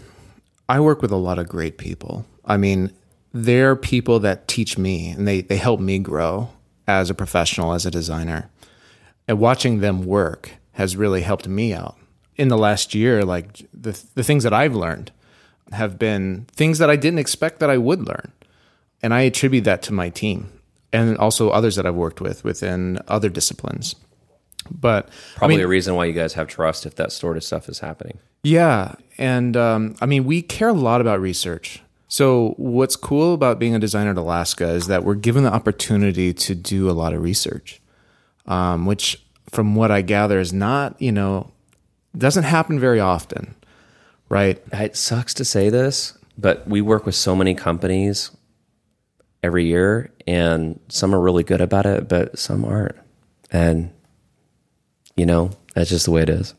I 0.69 0.81
work 0.81 1.01
with 1.01 1.13
a 1.13 1.17
lot 1.17 1.39
of 1.39 1.49
great 1.49 1.79
people. 1.79 2.27
I 2.45 2.57
mean, 2.57 2.93
they're 3.33 3.77
people 3.77 4.19
that 4.19 4.49
teach 4.49 4.77
me 4.77 5.11
and 5.11 5.29
they, 5.29 5.43
they 5.43 5.59
help 5.59 5.79
me 5.79 6.01
grow 6.01 6.51
as 6.89 7.09
a 7.09 7.15
professional, 7.15 7.73
as 7.73 7.87
a 7.87 7.91
designer. 7.93 8.51
And 9.29 9.39
watching 9.39 9.79
them 9.79 10.05
work 10.05 10.57
has 10.73 10.97
really 10.97 11.21
helped 11.21 11.47
me 11.47 11.73
out. 11.73 11.98
In 12.39 12.49
the 12.49 12.57
last 12.57 12.95
year, 12.95 13.25
like 13.25 13.67
the, 13.75 14.01
the 14.15 14.23
things 14.23 14.45
that 14.45 14.55
I've 14.55 14.75
learned 14.75 15.11
have 15.73 15.99
been 15.99 16.47
things 16.53 16.79
that 16.79 16.89
I 16.89 16.97
didn't 16.97 17.19
expect 17.19 17.61
that 17.61 17.69
I 17.69 17.77
would 17.79 18.07
learn. 18.07 18.33
And 19.03 19.13
I 19.13 19.23
attribute 19.23 19.65
that 19.65 19.83
to 19.83 19.93
my 19.93 20.09
team 20.09 20.51
and 20.93 21.17
also 21.19 21.51
others 21.51 21.77
that 21.77 21.87
I've 21.87 21.95
worked 21.95 22.21
with 22.21 22.45
within 22.45 22.99
other 23.09 23.29
disciplines. 23.29 23.95
But 24.71 25.11
Probably 25.37 25.57
I 25.57 25.59
mean, 25.59 25.65
a 25.65 25.69
reason 25.69 25.95
why 25.95 26.07
you 26.07 26.13
guys 26.13 26.35
have 26.35 26.49
trust 26.49 26.87
if 26.87 26.97
that 26.97 27.13
sort 27.13 27.37
of 27.37 27.45
stuff 27.45 27.69
is 27.69 27.79
happening. 27.81 28.19
yeah, 28.43 28.95
and 29.17 29.57
um, 29.57 29.97
I 30.01 30.07
mean, 30.07 30.25
we 30.25 30.43
care 30.43 30.69
a 30.69 30.73
lot 30.73 31.01
about 31.01 31.21
research. 31.21 31.83
So, 32.09 32.55
what's 32.57 32.97
cool 32.97 33.35
about 33.35 33.59
being 33.59 33.75
a 33.75 33.79
designer 33.79 34.11
at 34.11 34.17
Alaska 34.17 34.69
is 34.69 34.87
that 34.87 35.05
we're 35.05 35.15
given 35.15 35.43
the 35.45 35.53
opportunity 35.53 36.33
to 36.33 36.55
do 36.55 36.91
a 36.91 36.93
lot 36.93 37.13
of 37.13 37.23
research, 37.23 37.81
um, 38.47 38.87
which, 38.87 39.23
from 39.51 39.75
what 39.75 39.91
I 39.91 40.03
gather, 40.03 40.39
is 40.39 40.53
not 40.53 41.01
you 41.01 41.13
know 41.13 41.51
doesn't 42.19 42.45
happen 42.45 42.79
very 42.81 43.01
often, 43.01 43.55
right? 44.29 44.63
It 44.73 44.97
sucks 44.97 45.35
to 45.35 45.45
say 45.45 45.71
this, 45.71 46.17
but 46.37 46.67
we 46.69 46.81
work 46.81 47.07
with 47.07 47.15
so 47.15 47.35
many 47.35 47.55
companies 47.55 48.31
every 49.43 49.67
year, 49.67 50.13
and 50.27 50.81
some 50.89 51.15
are 51.15 51.21
really 51.21 51.45
good 51.45 51.61
about 51.61 51.87
it, 51.87 52.09
but 52.09 52.39
some 52.39 52.65
aren't. 52.65 52.97
And, 53.51 53.91
you 55.17 55.27
know, 55.27 55.51
that's 55.75 55.91
just 55.91 56.05
the 56.05 56.11
way 56.11 56.23
it 56.23 56.31
is. 56.31 56.55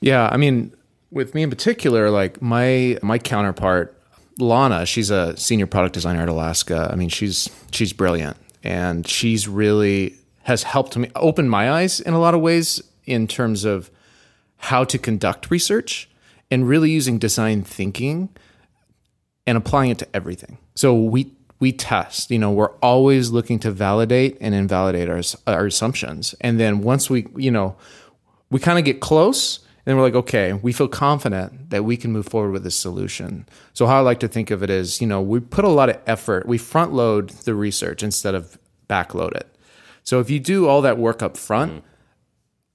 Yeah, 0.00 0.28
I 0.30 0.36
mean, 0.36 0.72
with 1.10 1.34
me 1.34 1.42
in 1.42 1.50
particular, 1.50 2.10
like 2.10 2.40
my 2.40 2.98
my 3.02 3.18
counterpart, 3.18 3.96
Lana, 4.38 4.86
she's 4.86 5.10
a 5.10 5.36
senior 5.36 5.66
product 5.66 5.94
designer 5.94 6.22
at 6.22 6.28
Alaska. 6.28 6.88
I 6.90 6.96
mean, 6.96 7.08
she's 7.08 7.50
she's 7.70 7.92
brilliant, 7.92 8.36
and 8.64 9.06
she's 9.06 9.46
really 9.46 10.14
has 10.44 10.62
helped 10.62 10.96
me 10.96 11.10
open 11.16 11.48
my 11.48 11.70
eyes 11.70 12.00
in 12.00 12.14
a 12.14 12.18
lot 12.18 12.34
of 12.34 12.40
ways 12.40 12.82
in 13.04 13.26
terms 13.26 13.64
of 13.64 13.90
how 14.60 14.84
to 14.84 14.98
conduct 14.98 15.50
research 15.50 16.08
and 16.50 16.68
really 16.68 16.90
using 16.90 17.18
design 17.18 17.62
thinking 17.62 18.28
and 19.46 19.56
applying 19.56 19.90
it 19.90 19.98
to 19.98 20.08
everything. 20.14 20.58
So 20.74 20.94
we 20.94 21.32
we 21.58 21.72
test. 21.72 22.30
You 22.30 22.38
know, 22.38 22.50
we're 22.50 22.74
always 22.76 23.30
looking 23.30 23.58
to 23.60 23.70
validate 23.70 24.36
and 24.40 24.54
invalidate 24.54 25.08
our 25.08 25.22
our 25.46 25.66
assumptions. 25.66 26.34
And 26.40 26.60
then 26.60 26.82
once 26.82 27.10
we, 27.10 27.26
you 27.36 27.50
know, 27.50 27.76
we 28.50 28.60
kind 28.60 28.78
of 28.78 28.84
get 28.84 29.00
close 29.00 29.60
and 29.86 29.96
we're 29.96 30.04
like, 30.04 30.14
okay, 30.14 30.52
we 30.52 30.72
feel 30.72 30.88
confident 30.88 31.70
that 31.70 31.84
we 31.84 31.96
can 31.96 32.12
move 32.12 32.26
forward 32.26 32.52
with 32.52 32.64
this 32.64 32.76
solution. 32.76 33.46
So 33.72 33.86
how 33.86 33.98
I 33.98 34.00
like 34.00 34.20
to 34.20 34.28
think 34.28 34.50
of 34.50 34.62
it 34.62 34.70
is, 34.70 35.00
you 35.00 35.06
know, 35.06 35.22
we 35.22 35.40
put 35.40 35.64
a 35.64 35.68
lot 35.68 35.88
of 35.88 35.98
effort, 36.06 36.46
we 36.46 36.58
front 36.58 36.92
load 36.92 37.30
the 37.30 37.54
research 37.54 38.02
instead 38.02 38.34
of 38.34 38.58
backload 38.88 39.32
it. 39.32 39.54
So 40.02 40.20
if 40.20 40.28
you 40.28 40.38
do 40.38 40.68
all 40.68 40.82
that 40.82 40.98
work 40.98 41.22
up 41.22 41.36
front, 41.36 41.72
mm-hmm. 41.72 41.86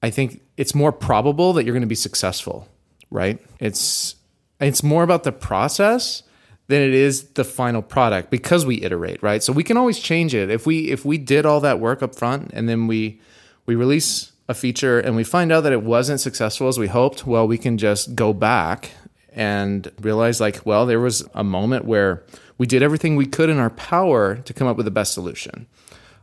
I 0.02 0.10
think 0.10 0.42
it's 0.58 0.76
more 0.76 0.92
probable 0.92 1.54
that 1.54 1.66
you're 1.66 1.74
going 1.74 1.82
to 1.82 1.88
be 1.88 1.96
successful, 1.96 2.68
right? 3.10 3.40
It's 3.60 4.16
it's 4.60 4.84
more 4.84 5.04
about 5.04 5.24
the 5.24 5.32
process 5.32 6.24
than 6.68 6.82
it 6.82 6.94
is 6.94 7.30
the 7.34 7.44
final 7.44 7.82
product 7.82 8.32
because 8.32 8.66
we 8.66 8.82
iterate, 8.82 9.22
right? 9.22 9.44
So 9.44 9.54
we 9.54 9.64
can 9.64 9.78
always 9.78 10.00
change 10.00 10.34
it. 10.34 10.50
If 10.50 10.66
we 10.66 10.92
if 10.92 11.06
we 11.06 11.18
did 11.18 11.46
all 11.46 11.60
that 11.62 11.80
work 11.80 12.02
up 12.02 12.16
front 12.16 12.52
and 12.54 12.68
then 12.68 12.88
we 12.88 13.20
we 13.66 13.76
release 13.76 14.32
a 14.48 14.54
feature 14.54 15.00
and 15.00 15.16
we 15.16 15.24
find 15.24 15.52
out 15.52 15.62
that 15.62 15.74
it 15.74 15.84
wasn't 15.84 16.20
successful 16.20 16.68
as 16.68 16.78
we 16.78 16.88
hoped, 16.88 17.26
well, 17.26 17.48
we 17.48 17.58
can 17.58 17.78
just 17.78 18.16
go 18.16 18.32
back 18.32 18.92
and 19.32 19.92
realize 20.00 20.40
like, 20.40 20.66
well, 20.66 20.86
there 20.86 21.00
was 21.00 21.28
a 21.34 21.44
moment 21.44 21.86
where 21.86 22.24
we 22.58 22.66
did 22.66 22.82
everything 22.82 23.16
we 23.16 23.26
could 23.26 23.50
in 23.50 23.58
our 23.58 23.72
power 23.72 24.36
to 24.36 24.54
come 24.54 24.68
up 24.68 24.78
with 24.78 24.86
the 24.86 24.92
best 24.92 25.14
solution. 25.14 25.68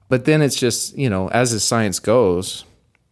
But 0.09 0.25
then 0.25 0.41
it's 0.41 0.57
just, 0.57 0.97
you 0.97 1.11
know, 1.11 1.29
as 1.29 1.53
the 1.53 1.61
science 1.61 1.99
goes, 1.99 2.65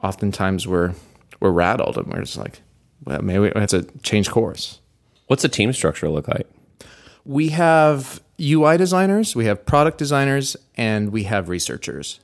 oftentimes 0.02 0.66
we're 0.66 0.94
we're 1.40 1.50
rattled 1.50 1.96
and 1.96 2.06
we're 2.06 2.20
just 2.20 2.36
like, 2.36 2.60
well, 3.04 3.22
maybe 3.22 3.38
we 3.38 3.52
have 3.54 3.70
to 3.70 3.82
change 4.02 4.30
course. 4.30 4.80
What's 5.26 5.42
the 5.42 5.48
team 5.48 5.72
structure 5.72 6.08
look 6.08 6.28
like? 6.28 6.46
We 7.24 7.48
have 7.48 8.20
UI 8.40 8.76
designers, 8.76 9.36
we 9.36 9.46
have 9.46 9.64
product 9.66 9.98
designers, 9.98 10.56
and 10.76 11.10
we 11.10 11.24
have 11.24 11.48
researchers. 11.48 12.20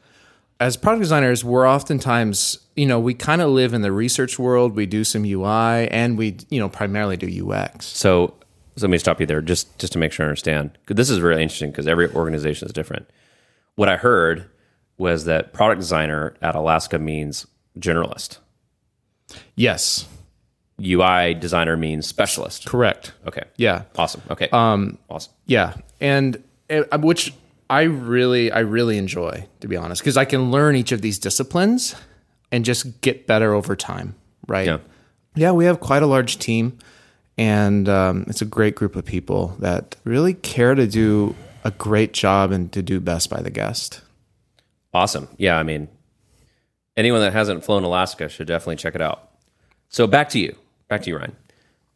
As 0.59 0.77
product 0.77 1.03
designers, 1.03 1.45
we're 1.45 1.69
oftentimes, 1.69 2.59
you 2.77 2.87
know, 2.87 2.99
we 2.99 3.13
kind 3.13 3.43
of 3.43 3.51
live 3.51 3.75
in 3.75 3.83
the 3.83 3.93
research 3.93 4.39
world. 4.39 4.75
We 4.75 4.87
do 4.87 5.05
some 5.05 5.25
UI 5.25 5.89
and 5.91 6.17
we, 6.17 6.39
you 6.49 6.59
know, 6.59 6.71
primarily 6.71 7.19
do 7.19 7.51
UX. 7.51 7.85
So, 7.85 8.35
so 8.77 8.87
let 8.87 8.91
me 8.91 8.97
stop 8.97 9.21
you 9.21 9.27
there 9.27 9.43
just, 9.43 9.79
just 9.79 9.93
to 9.93 9.99
make 9.99 10.13
sure 10.13 10.25
I 10.25 10.29
understand. 10.29 10.71
This 10.89 11.11
is 11.11 11.21
really 11.21 11.43
interesting 11.43 11.71
because 11.71 11.87
every 11.87 12.11
organization 12.13 12.67
is 12.67 12.73
different. 12.73 13.11
What 13.75 13.91
I 13.91 13.97
heard 13.97 14.49
was 14.97 15.27
that 15.27 15.53
product 15.53 15.81
designer 15.81 16.35
at 16.41 16.55
Alaska 16.55 16.99
means 16.99 17.47
generalist. 17.79 18.39
Yes. 19.55 20.07
UI 20.81 21.35
designer 21.35 21.77
means 21.77 22.07
specialist. 22.07 22.67
Correct. 22.67 23.13
Okay. 23.27 23.45
Yeah. 23.57 23.83
Awesome. 23.97 24.23
Okay. 24.31 24.49
Um, 24.53 24.99
awesome. 25.09 25.33
Yeah, 25.47 25.75
and 26.01 26.43
uh, 26.69 26.99
which 26.99 27.33
I 27.71 27.83
really, 27.83 28.53
I 28.53 28.61
really 28.61 28.99
enjoy 28.99 29.47
to 29.61 29.69
be 29.69 29.77
honest, 29.77 30.03
because 30.03 30.17
I 30.17 30.25
can 30.25 30.51
learn 30.51 30.77
each 30.77 30.93
of 30.93 31.03
these 31.03 31.19
disciplines 31.19 31.95
and 32.53 32.65
just 32.65 33.01
get 33.01 33.27
better 33.27 33.53
over 33.55 33.75
time. 33.75 34.15
Right. 34.47 34.67
Yeah. 34.67 34.79
Yeah, 35.35 35.53
we 35.53 35.67
have 35.67 35.81
quite 35.81 36.03
a 36.03 36.07
large 36.07 36.39
team, 36.39 36.79
and 37.37 37.89
um, 37.91 38.25
it's 38.27 38.41
a 38.41 38.47
great 38.47 38.75
group 38.75 38.97
of 38.97 39.05
people 39.05 39.55
that 39.59 39.97
really 40.05 40.33
care 40.33 40.75
to 40.75 40.87
do 40.87 41.35
a 41.63 41.71
great 41.73 42.15
job 42.15 42.53
and 42.53 42.73
to 42.73 42.81
do 42.81 43.01
best 43.01 43.29
by 43.29 43.43
the 43.43 43.51
guest. 43.51 44.01
Awesome. 44.95 45.29
Yeah, 45.37 45.59
I 45.59 45.63
mean, 45.63 45.89
anyone 46.97 47.21
that 47.21 47.33
hasn't 47.33 47.65
flown 47.65 47.85
Alaska 47.85 48.29
should 48.29 48.47
definitely 48.47 48.77
check 48.77 48.95
it 48.95 49.01
out. 49.01 49.31
So 49.89 50.07
back 50.07 50.29
to 50.31 50.39
you 50.39 50.57
back 50.89 51.03
to 51.03 51.11
you, 51.11 51.17
Ryan, 51.17 51.37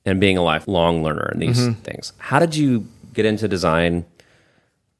and 0.04 0.20
being 0.20 0.36
a 0.36 0.42
lifelong 0.42 1.02
learner 1.02 1.30
in 1.32 1.40
these 1.40 1.58
mm-hmm. 1.58 1.80
things. 1.80 2.12
How 2.18 2.38
did 2.38 2.56
you 2.56 2.86
get 3.12 3.26
into 3.26 3.48
design? 3.48 4.06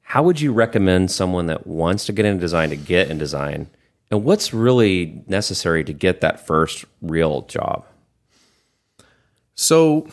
How 0.03 0.23
would 0.23 0.41
you 0.41 0.53
recommend 0.53 1.11
someone 1.11 1.47
that 1.47 1.67
wants 1.67 2.07
to 2.07 2.13
get 2.13 2.25
into 2.25 2.41
design 2.41 2.71
to 2.71 2.77
get 2.77 3.11
in 3.11 3.19
design? 3.19 3.69
And 4.11 4.25
what's 4.25 4.53
really 4.53 5.23
necessary 5.29 5.85
to 5.85 5.93
get 5.93 6.21
that 6.21 6.45
first 6.45 6.85
real 7.01 7.43
job? 7.43 7.87
So, 9.55 10.09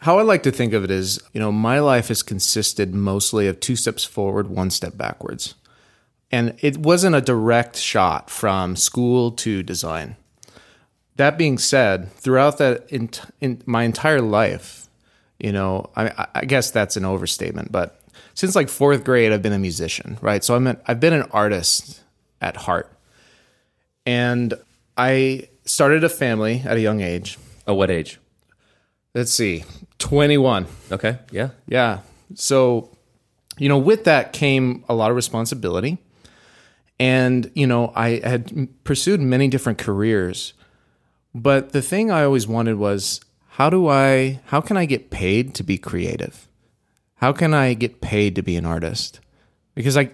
how 0.00 0.18
I 0.18 0.22
like 0.22 0.42
to 0.42 0.52
think 0.52 0.72
of 0.72 0.84
it 0.84 0.90
is, 0.90 1.18
you 1.32 1.40
know, 1.40 1.50
my 1.50 1.80
life 1.80 2.08
has 2.08 2.22
consisted 2.22 2.94
mostly 2.94 3.48
of 3.48 3.58
two 3.58 3.74
steps 3.74 4.04
forward, 4.04 4.48
one 4.48 4.70
step 4.70 4.96
backwards. 4.96 5.54
And 6.34 6.56
it 6.60 6.76
wasn't 6.76 7.14
a 7.14 7.20
direct 7.20 7.76
shot 7.76 8.30
from 8.30 8.76
school 8.76 9.30
to 9.32 9.62
design 9.62 10.16
that 11.16 11.38
being 11.38 11.58
said, 11.58 12.12
throughout 12.12 12.58
that 12.58 12.90
in, 12.90 13.10
in 13.40 13.62
my 13.66 13.84
entire 13.84 14.20
life, 14.20 14.88
you 15.38 15.52
know, 15.52 15.90
I, 15.96 16.26
I, 16.34 16.44
guess 16.44 16.70
that's 16.70 16.96
an 16.96 17.04
overstatement, 17.04 17.70
but 17.70 18.00
since 18.34 18.56
like 18.56 18.68
fourth 18.68 19.04
grade, 19.04 19.32
I've 19.32 19.42
been 19.42 19.52
a 19.52 19.58
musician, 19.58 20.18
right? 20.20 20.42
So 20.42 20.54
I'm 20.54 20.66
an, 20.66 20.78
I've 20.86 21.00
been 21.00 21.12
an 21.12 21.28
artist 21.30 22.02
at 22.40 22.56
heart, 22.56 22.90
and 24.06 24.54
I 24.96 25.48
started 25.64 26.02
a 26.04 26.08
family 26.08 26.62
at 26.64 26.76
a 26.76 26.80
young 26.80 27.00
age. 27.00 27.38
Oh, 27.66 27.74
what 27.74 27.90
age? 27.90 28.18
Let's 29.14 29.32
see, 29.32 29.64
twenty 29.98 30.38
one. 30.38 30.66
Okay, 30.90 31.18
yeah, 31.30 31.50
yeah. 31.68 32.00
So, 32.34 32.90
you 33.58 33.68
know, 33.68 33.78
with 33.78 34.04
that 34.04 34.32
came 34.32 34.84
a 34.88 34.94
lot 34.94 35.10
of 35.10 35.16
responsibility, 35.16 35.98
and 36.98 37.50
you 37.54 37.66
know, 37.66 37.92
I 37.94 38.20
had 38.24 38.68
pursued 38.84 39.20
many 39.20 39.48
different 39.48 39.78
careers 39.78 40.54
but 41.34 41.72
the 41.72 41.82
thing 41.82 42.10
I 42.10 42.24
always 42.24 42.46
wanted 42.46 42.76
was 42.76 43.20
how 43.48 43.68
do 43.68 43.88
I 43.88 44.40
how 44.46 44.60
can 44.60 44.76
I 44.76 44.84
get 44.84 45.10
paid 45.10 45.54
to 45.56 45.64
be 45.64 45.76
creative? 45.76 46.48
How 47.16 47.32
can 47.32 47.52
I 47.52 47.74
get 47.74 48.00
paid 48.00 48.36
to 48.36 48.42
be 48.42 48.56
an 48.56 48.64
artist? 48.64 49.20
Because 49.74 49.96
I 49.96 50.10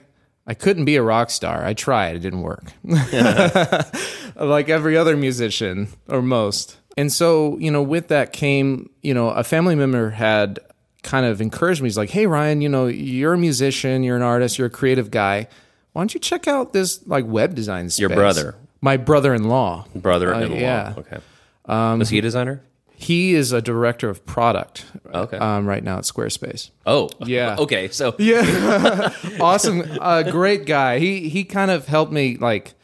I 0.47 0.55
couldn't 0.55 0.87
be 0.87 0.97
a 0.97 1.03
rock 1.03 1.31
star. 1.31 1.64
I 1.64 1.75
tried, 1.75 2.16
it 2.16 2.21
didn't 2.21 2.40
work. 2.40 2.73
like 4.35 4.69
every 4.69 4.97
other 4.97 5.16
musician 5.16 5.88
or 6.09 6.23
most. 6.23 6.79
And 6.97 7.12
so, 7.12 7.57
you 7.59 7.71
know, 7.71 7.83
with 7.83 8.09
that 8.09 8.33
came, 8.33 8.90
you 9.03 9.14
know, 9.14 9.29
a 9.29 9.45
family 9.45 9.75
member 9.75 10.11
had 10.11 10.59
kind 11.03 11.25
of 11.25 11.40
encouraged 11.40 11.83
me. 11.83 11.87
He's 11.87 11.99
like, 11.99 12.11
"Hey 12.11 12.27
Ryan, 12.27 12.62
you 12.62 12.69
know, 12.69 12.87
you're 12.87 13.35
a 13.35 13.38
musician, 13.38 14.03
you're 14.03 14.16
an 14.16 14.23
artist, 14.23 14.59
you're 14.59 14.66
a 14.69 14.71
creative 14.71 15.11
guy. 15.11 15.49
Why 15.92 16.03
don't 16.03 16.14
you 16.14 16.20
check 16.20 16.46
out 16.46 16.72
this 16.72 17.07
like 17.07 17.26
web 17.26 17.55
design 17.55 17.90
space?" 17.90 18.00
Your 18.00 18.11
brother 18.11 18.57
my 18.81 18.96
brother-in-law. 18.96 19.87
Brother-in-law. 19.94 20.57
Uh, 20.57 20.59
yeah. 20.59 20.94
Okay. 20.96 21.18
Um, 21.66 22.00
he 22.00 22.18
a 22.18 22.22
designer? 22.22 22.62
He 22.92 23.35
is 23.35 23.53
a 23.53 23.62
director 23.62 24.11
of 24.11 24.26
product. 24.26 24.85
Okay. 25.12 25.37
Um, 25.37 25.66
right 25.66 25.83
now 25.83 25.98
at 25.98 26.05
Squarespace. 26.05 26.70
Oh. 26.87 27.09
Yeah. 27.20 27.57
Okay. 27.61 27.88
So. 27.88 28.14
Yeah. 28.18 29.12
awesome. 29.40 29.83
Uh, 30.00 30.22
great 30.22 30.66
guy. 30.66 30.98
He 30.98 31.29
he 31.29 31.44
kind 31.44 31.70
of 31.70 31.87
helped 31.87 32.12
me 32.12 32.37
like, 32.37 32.74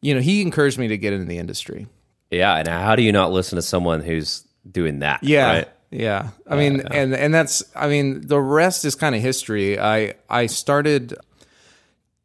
you 0.00 0.14
know, 0.14 0.20
he 0.20 0.40
encouraged 0.40 0.78
me 0.78 0.88
to 0.88 0.96
get 0.96 1.12
into 1.12 1.26
the 1.26 1.38
industry. 1.38 1.86
Yeah. 2.30 2.56
And 2.56 2.68
how 2.68 2.96
do 2.96 3.02
you 3.02 3.12
not 3.12 3.30
listen 3.30 3.56
to 3.56 3.62
someone 3.62 4.00
who's 4.00 4.46
doing 4.70 5.00
that? 5.00 5.22
Yeah. 5.22 5.52
Right? 5.52 5.68
Yeah. 5.90 6.30
I 6.46 6.56
mean, 6.56 6.80
uh, 6.80 6.88
and 6.90 7.14
and 7.14 7.34
that's 7.34 7.62
I 7.74 7.88
mean, 7.88 8.26
the 8.26 8.40
rest 8.40 8.84
is 8.84 8.94
kind 8.94 9.14
of 9.14 9.20
history. 9.20 9.78
I 9.78 10.14
I 10.30 10.46
started 10.46 11.14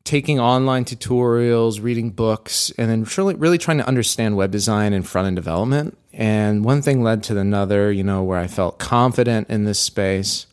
taking 0.03 0.39
online 0.39 0.83
tutorials, 0.85 1.81
reading 1.81 2.09
books, 2.09 2.71
and 2.77 2.89
then 2.89 3.05
really, 3.17 3.35
really 3.35 3.57
trying 3.57 3.77
to 3.77 3.87
understand 3.87 4.35
web 4.35 4.51
design 4.51 4.93
and 4.93 5.07
front 5.07 5.27
end 5.27 5.35
development. 5.35 5.97
And 6.11 6.65
one 6.65 6.81
thing 6.81 7.01
led 7.01 7.23
to 7.23 7.37
another, 7.37 7.91
you 7.91 8.03
know, 8.03 8.23
where 8.23 8.39
I 8.39 8.47
felt 8.47 8.79
confident 8.79 9.49
in 9.49 9.63
this 9.63 9.79
space. 9.79 10.45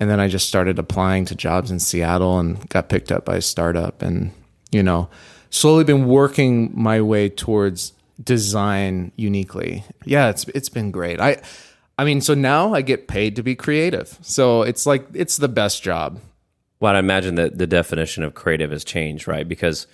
And 0.00 0.08
then 0.08 0.18
I 0.18 0.28
just 0.28 0.48
started 0.48 0.78
applying 0.78 1.26
to 1.26 1.34
jobs 1.34 1.70
in 1.70 1.78
Seattle 1.78 2.38
and 2.38 2.66
got 2.70 2.88
picked 2.88 3.12
up 3.12 3.26
by 3.26 3.36
a 3.36 3.42
startup 3.42 4.00
and, 4.00 4.32
you 4.72 4.82
know, 4.82 5.10
slowly 5.50 5.84
been 5.84 6.06
working 6.06 6.72
my 6.74 7.02
way 7.02 7.28
towards 7.28 7.92
design 8.22 9.12
uniquely. 9.16 9.84
Yeah, 10.04 10.30
it's 10.30 10.44
it's 10.48 10.70
been 10.70 10.90
great. 10.90 11.20
I 11.20 11.42
I 11.98 12.04
mean, 12.04 12.22
so 12.22 12.32
now 12.32 12.72
I 12.72 12.80
get 12.80 13.08
paid 13.08 13.36
to 13.36 13.42
be 13.42 13.54
creative. 13.54 14.18
So 14.22 14.62
it's 14.62 14.86
like 14.86 15.06
it's 15.12 15.36
the 15.36 15.48
best 15.48 15.82
job. 15.82 16.18
Well, 16.80 16.96
I 16.96 16.98
imagine 16.98 17.34
that 17.36 17.58
the 17.58 17.66
definition 17.66 18.22
of 18.22 18.34
creative 18.34 18.70
has 18.70 18.84
changed, 18.84 19.28
right? 19.28 19.46
Because 19.46 19.86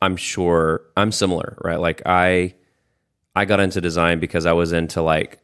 I'm 0.00 0.16
sure 0.16 0.82
I'm 0.96 1.12
similar, 1.12 1.56
right? 1.62 1.78
Like 1.78 2.02
I 2.06 2.54
I 3.36 3.44
got 3.44 3.60
into 3.60 3.80
design 3.80 4.18
because 4.18 4.46
I 4.46 4.52
was 4.52 4.72
into 4.72 5.02
like 5.02 5.38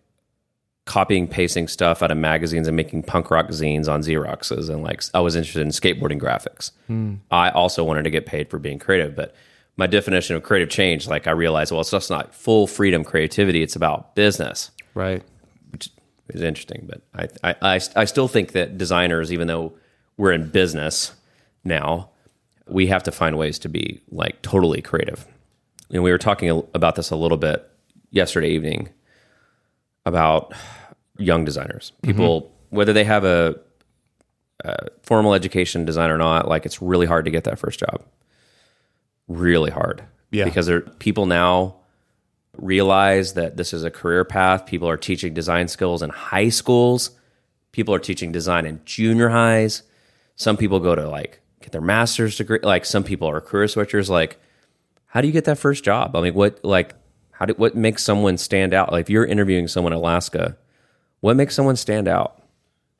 copying 0.85 1.29
pasting 1.29 1.68
stuff 1.68 2.03
out 2.03 2.11
of 2.11 2.16
magazines 2.16 2.66
and 2.66 2.74
making 2.74 3.03
punk 3.03 3.31
rock 3.31 3.48
zines 3.48 3.88
on 3.88 4.01
Xeroxes 4.01 4.70
and 4.70 4.83
like 4.83 5.03
I 5.12 5.20
was 5.20 5.37
interested 5.37 5.61
in 5.61 5.68
skateboarding 5.68 6.18
graphics. 6.18 6.70
Mm. 6.88 7.18
I 7.31 7.51
also 7.51 7.85
wanted 7.85 8.05
to 8.05 8.11
get 8.11 8.24
paid 8.24 8.48
for 8.48 8.59
being 8.59 8.79
creative, 8.79 9.14
but 9.14 9.35
my 9.77 9.87
definition 9.87 10.35
of 10.35 10.42
creative 10.42 10.70
change, 10.70 11.07
like 11.07 11.27
I 11.27 11.31
realized, 11.31 11.70
well, 11.70 11.83
it's 11.83 11.90
just 11.90 12.11
not 12.11 12.35
full 12.35 12.66
freedom 12.66 13.05
creativity; 13.05 13.62
it's 13.62 13.77
about 13.77 14.16
business, 14.16 14.70
right? 14.94 15.22
Which 15.70 15.90
is 16.31 16.42
interesting, 16.42 16.88
but 16.90 17.03
I, 17.14 17.51
I, 17.51 17.74
I, 17.77 17.81
I 17.94 18.05
still 18.05 18.27
think 18.27 18.53
that 18.53 18.77
designers, 18.77 19.33
even 19.33 19.46
though 19.46 19.74
we're 20.18 20.33
in 20.33 20.50
business 20.50 21.12
now, 21.64 22.11
we 22.66 22.88
have 22.88 23.02
to 23.04 23.12
find 23.12 23.38
ways 23.38 23.59
to 23.61 23.68
be 23.70 24.02
like 24.11 24.42
totally 24.42 24.83
creative. 24.83 25.26
And 25.90 26.02
we 26.02 26.11
were 26.11 26.18
talking 26.18 26.50
about 26.74 26.96
this 26.96 27.11
a 27.11 27.16
little 27.16 27.38
bit 27.38 27.66
yesterday 28.11 28.50
evening 28.50 28.90
about 30.04 30.52
young 31.16 31.46
designers. 31.46 31.92
Mm-hmm. 32.02 32.11
People, 32.11 32.52
whether 32.68 32.92
they 32.92 33.04
have 33.04 33.24
a, 33.24 33.59
a 34.64 34.88
formal 35.02 35.33
education 35.33 35.87
design 35.87 36.11
or 36.11 36.18
not, 36.18 36.46
like 36.46 36.66
it's 36.66 36.83
really 36.83 37.07
hard 37.07 37.24
to 37.24 37.31
get 37.31 37.44
that 37.44 37.59
first 37.59 37.81
job. 37.81 38.02
Really 39.28 39.70
hard. 39.70 40.02
Yeah. 40.31 40.44
Because 40.44 40.66
there, 40.66 40.81
people 40.81 41.24
now 41.24 41.76
realize 42.57 43.35
that 43.35 43.57
this 43.57 43.72
is 43.72 43.85
a 43.85 43.90
career 43.90 44.24
path. 44.24 44.66
People 44.66 44.88
are 44.88 44.96
teaching 44.96 45.33
design 45.33 45.68
skills 45.68 46.02
in 46.02 46.11
high 46.11 46.48
schools. 46.48 47.12
People 47.72 47.94
are 47.94 47.98
teaching 47.98 48.33
design 48.33 48.66
in 48.66 48.81
junior 48.85 49.28
highs. 49.28 49.85
Some 50.38 50.57
people 50.57 50.81
go 50.81 50.94
to 50.94 51.09
like 51.09 51.40
get 51.61 51.72
their 51.72 51.81
master's 51.81 52.37
degree. 52.37 52.61
Like 52.62 52.85
some 52.85 53.05
people 53.05 53.29
are 53.29 53.40
career 53.40 53.66
switchers. 53.66 54.09
Like, 54.09 54.40
how 55.07 55.20
do 55.20 55.27
you 55.27 55.33
get 55.33 55.44
that 55.44 55.59
first 55.59 55.85
job? 55.85 56.16
I 56.16 56.20
mean, 56.20 56.35
what 56.35 56.64
like 56.64 56.94
how 57.33 57.46
do 57.46 57.55
what 57.55 57.74
makes 57.74 58.03
someone 58.03 58.38
stand 58.38 58.72
out? 58.72 58.92
Like 58.92 59.03
if 59.03 59.11
you're 59.11 59.27
interviewing 59.27 59.68
someone 59.68 59.92
in 59.92 59.98
Alaska, 59.98 60.57
what 61.20 61.37
makes 61.37 61.55
someone 61.55 61.77
stand 61.77 62.09
out? 62.09 62.40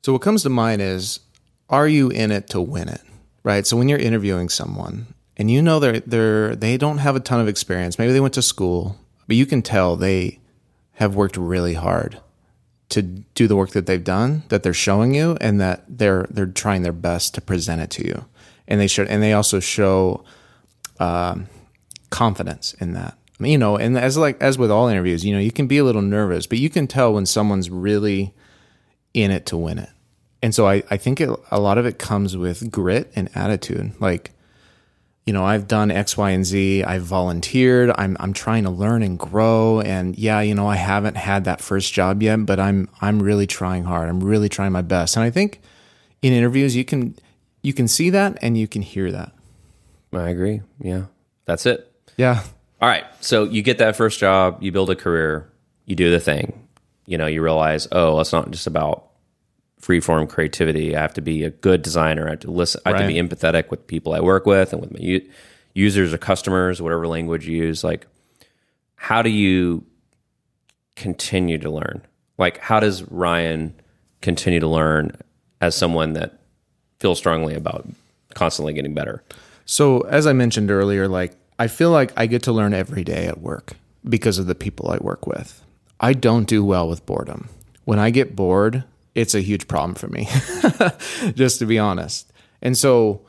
So 0.03 0.13
what 0.13 0.21
comes 0.21 0.43
to 0.43 0.49
mind 0.49 0.81
is, 0.81 1.21
are 1.69 1.87
you 1.87 2.09
in 2.09 2.31
it 2.31 2.47
to 2.49 2.61
win 2.61 2.89
it? 2.89 3.01
Right. 3.43 3.65
So 3.65 3.77
when 3.77 3.87
you're 3.87 3.99
interviewing 3.99 4.49
someone 4.49 5.13
and 5.37 5.49
you 5.49 5.61
know 5.61 5.79
they're 5.79 6.01
they're 6.01 6.55
they 6.57 6.77
don't 6.77 6.97
have 6.97 7.15
a 7.15 7.21
ton 7.21 7.39
of 7.39 7.47
experience, 7.47 7.97
maybe 7.97 8.11
they 8.11 8.19
went 8.19 8.33
to 8.33 8.41
school, 8.41 8.97
but 9.27 9.37
you 9.37 9.45
can 9.45 9.61
tell 9.61 9.95
they 9.95 10.39
have 10.93 11.15
worked 11.15 11.37
really 11.37 11.73
hard 11.73 12.19
to 12.89 13.01
do 13.01 13.47
the 13.47 13.55
work 13.55 13.71
that 13.71 13.85
they've 13.85 14.03
done, 14.03 14.43
that 14.49 14.63
they're 14.63 14.73
showing 14.73 15.13
you, 15.13 15.37
and 15.39 15.59
that 15.61 15.83
they're 15.87 16.27
they're 16.29 16.45
trying 16.47 16.81
their 16.81 16.93
best 16.93 17.35
to 17.35 17.41
present 17.41 17.81
it 17.81 17.89
to 17.91 18.05
you. 18.05 18.25
And 18.67 18.79
they 18.79 18.87
should 18.87 19.07
and 19.07 19.21
they 19.21 19.33
also 19.33 19.59
show 19.59 20.23
um, 20.99 21.47
confidence 22.09 22.73
in 22.79 22.93
that. 22.93 23.15
You 23.39 23.57
know, 23.57 23.77
and 23.77 23.97
as 23.97 24.17
like 24.17 24.41
as 24.41 24.57
with 24.57 24.69
all 24.69 24.87
interviews, 24.89 25.23
you 25.23 25.33
know, 25.33 25.39
you 25.39 25.51
can 25.51 25.67
be 25.67 25.77
a 25.77 25.83
little 25.83 26.01
nervous, 26.01 26.45
but 26.45 26.57
you 26.57 26.69
can 26.69 26.87
tell 26.87 27.13
when 27.13 27.25
someone's 27.25 27.69
really 27.69 28.33
in 29.13 29.31
it 29.31 29.45
to 29.47 29.57
win 29.57 29.79
it. 29.79 29.89
And 30.41 30.55
so 30.55 30.67
I, 30.67 30.83
I 30.89 30.97
think 30.97 31.19
it, 31.19 31.29
a 31.51 31.59
lot 31.59 31.77
of 31.77 31.85
it 31.85 31.99
comes 31.99 32.37
with 32.37 32.71
grit 32.71 33.11
and 33.15 33.29
attitude. 33.35 33.93
Like, 33.99 34.31
you 35.29 35.33
know, 35.33 35.45
I've 35.45 35.67
done 35.67 35.91
X, 35.91 36.17
Y, 36.17 36.31
and 36.31 36.43
Z. 36.43 36.83
I've 36.85 37.03
volunteered. 37.03 37.91
I'm 37.95 38.17
I'm 38.19 38.33
trying 38.33 38.63
to 38.63 38.71
learn 38.71 39.03
and 39.03 39.19
grow. 39.19 39.79
And 39.79 40.17
yeah, 40.17 40.41
you 40.41 40.55
know, 40.55 40.65
I 40.65 40.75
haven't 40.75 41.17
had 41.17 41.43
that 41.43 41.61
first 41.61 41.93
job 41.93 42.23
yet, 42.23 42.47
but 42.47 42.59
I'm 42.59 42.89
I'm 42.99 43.21
really 43.21 43.45
trying 43.45 43.83
hard. 43.83 44.09
I'm 44.09 44.23
really 44.23 44.49
trying 44.49 44.71
my 44.71 44.81
best. 44.81 45.15
And 45.15 45.23
I 45.23 45.29
think 45.29 45.61
in 46.23 46.33
interviews 46.33 46.75
you 46.75 46.83
can 46.83 47.15
you 47.61 47.73
can 47.73 47.87
see 47.87 48.09
that 48.09 48.39
and 48.41 48.57
you 48.57 48.67
can 48.67 48.81
hear 48.81 49.11
that. 49.11 49.31
I 50.11 50.29
agree. 50.29 50.63
Yeah. 50.79 51.03
That's 51.45 51.67
it. 51.67 51.93
Yeah. 52.17 52.41
All 52.81 52.89
right. 52.89 53.05
So 53.21 53.43
you 53.43 53.61
get 53.61 53.77
that 53.77 53.95
first 53.95 54.17
job, 54.17 54.63
you 54.63 54.71
build 54.71 54.89
a 54.89 54.95
career, 54.95 55.47
you 55.85 55.95
do 55.95 56.09
the 56.09 56.19
thing. 56.19 56.67
You 57.05 57.19
know, 57.19 57.27
you 57.27 57.43
realize, 57.43 57.87
oh, 57.91 58.19
it's 58.19 58.33
not 58.33 58.49
just 58.49 58.65
about 58.65 59.08
freeform 59.81 60.29
creativity. 60.29 60.95
I 60.95 61.01
have 61.01 61.13
to 61.15 61.21
be 61.21 61.43
a 61.43 61.49
good 61.49 61.81
designer. 61.81 62.27
I 62.27 62.31
have 62.31 62.39
to 62.41 62.51
listen. 62.51 62.81
I 62.85 62.89
have 62.89 63.01
to 63.01 63.07
be 63.07 63.15
empathetic 63.15 63.69
with 63.69 63.87
people 63.87 64.13
I 64.13 64.19
work 64.19 64.45
with 64.45 64.73
and 64.73 64.81
with 64.81 64.91
my 64.91 64.99
u- 64.99 65.29
users 65.73 66.13
or 66.13 66.17
customers, 66.17 66.81
whatever 66.81 67.07
language 67.07 67.47
you 67.47 67.57
use. 67.57 67.83
Like, 67.83 68.07
how 68.95 69.21
do 69.21 69.29
you 69.29 69.85
continue 70.95 71.57
to 71.57 71.69
learn? 71.69 72.01
Like, 72.37 72.57
how 72.57 72.79
does 72.79 73.03
Ryan 73.03 73.73
continue 74.21 74.59
to 74.59 74.67
learn 74.67 75.11
as 75.61 75.75
someone 75.75 76.13
that 76.13 76.39
feels 76.99 77.17
strongly 77.17 77.55
about 77.55 77.87
constantly 78.33 78.73
getting 78.73 78.93
better? 78.93 79.23
So, 79.65 80.01
as 80.01 80.27
I 80.27 80.33
mentioned 80.33 80.71
earlier, 80.71 81.07
like 81.07 81.35
I 81.57 81.67
feel 81.67 81.91
like 81.91 82.11
I 82.17 82.25
get 82.25 82.43
to 82.43 82.51
learn 82.51 82.73
every 82.73 83.03
day 83.03 83.27
at 83.27 83.39
work 83.39 83.73
because 84.07 84.39
of 84.39 84.47
the 84.47 84.55
people 84.55 84.89
I 84.89 84.97
work 84.97 85.27
with. 85.27 85.63
I 85.99 86.13
don't 86.13 86.47
do 86.47 86.63
well 86.63 86.87
with 86.87 87.05
boredom. 87.05 87.49
When 87.83 87.99
I 87.99 88.09
get 88.09 88.35
bored, 88.35 88.83
it's 89.15 89.35
a 89.35 89.41
huge 89.41 89.67
problem 89.67 89.95
for 89.95 90.07
me, 90.07 90.27
just 91.35 91.59
to 91.59 91.65
be 91.65 91.79
honest. 91.79 92.31
And 92.61 92.77
so, 92.77 93.25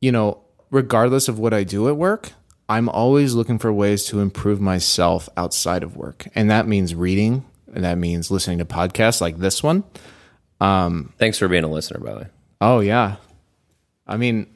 you 0.00 0.12
know, 0.12 0.42
regardless 0.70 1.28
of 1.28 1.38
what 1.38 1.54
I 1.54 1.64
do 1.64 1.88
at 1.88 1.96
work, 1.96 2.32
I'm 2.68 2.88
always 2.88 3.34
looking 3.34 3.58
for 3.58 3.72
ways 3.72 4.04
to 4.06 4.20
improve 4.20 4.60
myself 4.60 5.28
outside 5.36 5.82
of 5.82 5.96
work. 5.96 6.26
And 6.34 6.50
that 6.50 6.68
means 6.68 6.94
reading, 6.94 7.44
and 7.72 7.84
that 7.84 7.96
means 7.96 8.30
listening 8.30 8.58
to 8.58 8.64
podcasts 8.64 9.20
like 9.20 9.38
this 9.38 9.62
one. 9.62 9.84
Thanks 11.18 11.38
for 11.38 11.48
being 11.48 11.64
a 11.64 11.68
listener, 11.68 12.00
by 12.00 12.12
the 12.12 12.18
way. 12.20 12.26
Oh, 12.60 12.80
yeah. 12.80 13.16
I 14.06 14.16
mean, 14.16 14.46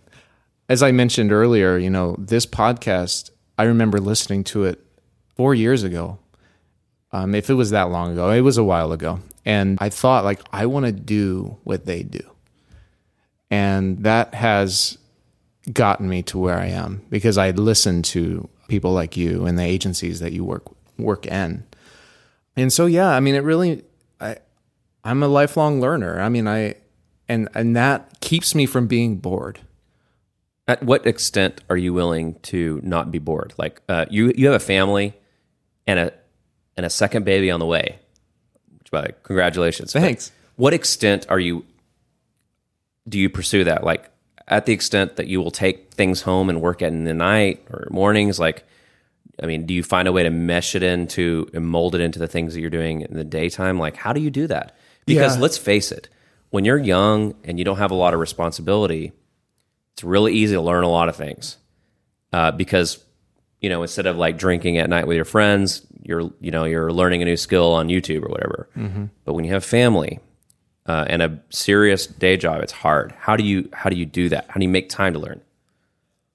as 0.69 0.83
I 0.83 0.93
mentioned 0.93 1.33
earlier, 1.33 1.79
you 1.79 1.91
know, 1.91 2.17
this 2.19 2.47
podcast, 2.47 3.31
I 3.59 3.65
remember 3.65 3.99
listening 3.99 4.45
to 4.45 4.65
it 4.65 4.85
four 5.37 5.55
years 5.55 5.83
ago. 5.83 6.19
Um, 7.12 7.35
if 7.35 7.51
it 7.51 7.55
was 7.55 7.71
that 7.71 7.91
long 7.91 8.12
ago, 8.12 8.31
it 8.31 8.41
was 8.41 8.57
a 8.57 8.65
while 8.65 8.93
ago. 8.93 9.21
And 9.44 9.78
I 9.81 9.88
thought, 9.88 10.24
like, 10.24 10.40
I 10.52 10.66
want 10.66 10.87
to 10.87 10.92
do 10.92 11.59
what 11.64 11.85
they 11.85 12.02
do. 12.02 12.20
And 13.50 14.05
that 14.05 14.35
has 14.35 14.98
gotten 15.70 16.09
me 16.09 16.22
to 16.24 16.38
where 16.38 16.59
I 16.59 16.66
am 16.66 17.05
because 17.11 17.38
I 17.38 17.50
listened 17.50 18.05
to 18.07 18.48
people 18.68 18.92
like 18.92 19.16
you 19.16 19.46
and 19.46 19.59
the 19.59 19.62
agencies 19.62 20.20
that 20.20 20.33
you 20.33 20.44
work 20.44 20.64
work 20.98 21.26
in. 21.26 21.64
And 22.57 22.72
so 22.72 22.87
yeah, 22.87 23.09
I 23.09 23.20
mean 23.20 23.35
it 23.35 23.44
really 23.44 23.85
I 24.20 24.37
I'm 25.05 25.22
a 25.22 25.28
lifelong 25.28 25.81
learner. 25.81 26.20
I 26.20 26.28
mean 26.28 26.48
I 26.48 26.76
and 27.28 27.48
and 27.55 27.76
that 27.76 28.20
keeps 28.20 28.55
me 28.55 28.66
from 28.66 28.87
being 28.87 29.16
bored. 29.16 29.61
At 30.66 30.83
what 30.83 31.07
extent 31.07 31.61
are 31.68 31.76
you 31.76 31.92
willing 31.92 32.37
to 32.44 32.81
not 32.83 33.11
be 33.11 33.18
bored? 33.18 33.52
Like 33.59 33.83
uh, 33.88 34.07
you, 34.11 34.33
you 34.37 34.46
have 34.46 34.55
a 34.55 34.64
family 34.64 35.12
and 35.87 35.98
a 35.98 36.12
and 36.76 36.87
a 36.87 36.90
second 36.90 37.24
baby 37.24 37.50
on 37.50 37.61
the 37.61 37.66
way. 37.66 37.98
By 38.92 39.00
way, 39.02 39.11
congratulations. 39.24 39.92
But 39.92 40.02
Thanks. 40.02 40.31
what 40.55 40.72
extent 40.72 41.26
are 41.28 41.40
you? 41.40 41.64
Do 43.09 43.18
you 43.18 43.28
pursue 43.28 43.64
that? 43.64 43.83
Like 43.83 44.09
at 44.46 44.66
the 44.66 44.72
extent 44.72 45.16
that 45.16 45.26
you 45.26 45.40
will 45.40 45.50
take 45.50 45.92
things 45.94 46.22
home 46.22 46.48
and 46.48 46.61
work 46.61 46.83
at 46.83 46.92
in 46.92 47.05
the 47.05 47.14
night 47.14 47.64
or 47.70 47.88
mornings? 47.90 48.38
Like, 48.38 48.64
I 49.42 49.46
mean, 49.46 49.66
do 49.66 49.74
you 49.74 49.83
find 49.83 50.07
a 50.07 50.12
way 50.12 50.22
to 50.22 50.31
mesh 50.31 50.74
it 50.74 50.83
into 50.83 51.48
and 51.55 51.66
mold 51.66 51.94
it 51.94 52.00
into 52.00 52.18
the 52.18 52.28
things 52.28 52.55
that 52.55 52.61
you're 52.61 52.70
doing 52.70 53.00
in 53.00 53.14
the 53.16 53.24
daytime? 53.24 53.78
Like, 53.78 53.96
how 53.96 54.12
do 54.12 54.20
you 54.20 54.31
do 54.31 54.46
that? 54.46 54.76
Because 55.07 55.37
Yeah. 55.37 55.42
let's 55.42 55.59
face 55.59 55.90
it, 55.90 56.09
when 56.50 56.64
you're 56.64 56.78
young 56.78 57.35
and 57.44 57.59
you 57.59 57.64
don't 57.64 57.78
have 57.78 57.90
a 57.90 57.94
lot 57.96 58.14
of 58.14 58.20
responsibility, 58.20 59.12
it's 59.94 60.05
really 60.05 60.35
easy 60.35 60.55
to 60.55 60.61
learn 60.61 60.85
a 60.85 60.88
lot 60.88 61.09
of 61.09 61.16
things 61.16 61.57
uh, 62.33 62.50
because 62.52 63.02
you 63.61 63.68
know 63.70 63.83
instead 63.83 64.07
of 64.07 64.16
like 64.16 64.37
drinking 64.38 64.76
at 64.78 64.88
night 64.90 65.07
with 65.07 65.16
your 65.16 65.24
friends 65.24 65.81
you're 66.05 66.31
you 66.41 66.51
know 66.51 66.65
you're 66.65 66.93
learning 66.93 67.23
a 67.23 67.25
new 67.25 67.37
skill 67.37 67.73
on 67.73 67.88
youtube 67.88 68.23
or 68.25 68.29
whatever 68.29 68.69
but 69.25 69.35
when 69.35 69.45
you 69.45 69.53
have 69.53 69.65
family 69.65 70.21
uh, 70.87 71.05
and 71.09 71.23
a 71.23 71.41
serious 71.51 72.07
day 72.07 72.37
job 72.37 72.61
it's 72.62 72.73
hard 72.73 73.12
how 73.19 73.37
do 73.37 73.45
you 73.45 73.69
how 73.73 73.88
do 73.88 73.97
you 73.97 74.07
do 74.07 74.29
that 74.29 74.47
how 74.49 74.55
do 74.55 74.62
you 74.65 74.69
make 74.69 74.88
time 74.88 75.12
to 75.12 75.19
learn 75.19 75.41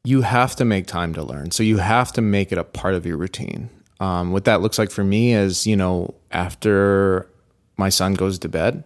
you 0.07 0.21
have 0.21 0.55
to 0.55 0.63
make 0.63 0.87
time 0.87 1.13
to 1.15 1.21
learn. 1.21 1.51
So 1.51 1.63
you 1.63 1.79
have 1.79 2.13
to 2.13 2.21
make 2.21 2.53
it 2.53 2.57
a 2.57 2.63
part 2.63 2.93
of 2.93 3.05
your 3.05 3.17
routine. 3.17 3.69
Um, 3.99 4.31
what 4.31 4.45
that 4.45 4.61
looks 4.61 4.79
like 4.79 4.89
for 4.89 5.03
me 5.03 5.33
is, 5.33 5.67
you 5.67 5.75
know, 5.75 6.15
after 6.31 7.29
my 7.75 7.89
son 7.89 8.13
goes 8.13 8.39
to 8.39 8.47
bed 8.47 8.85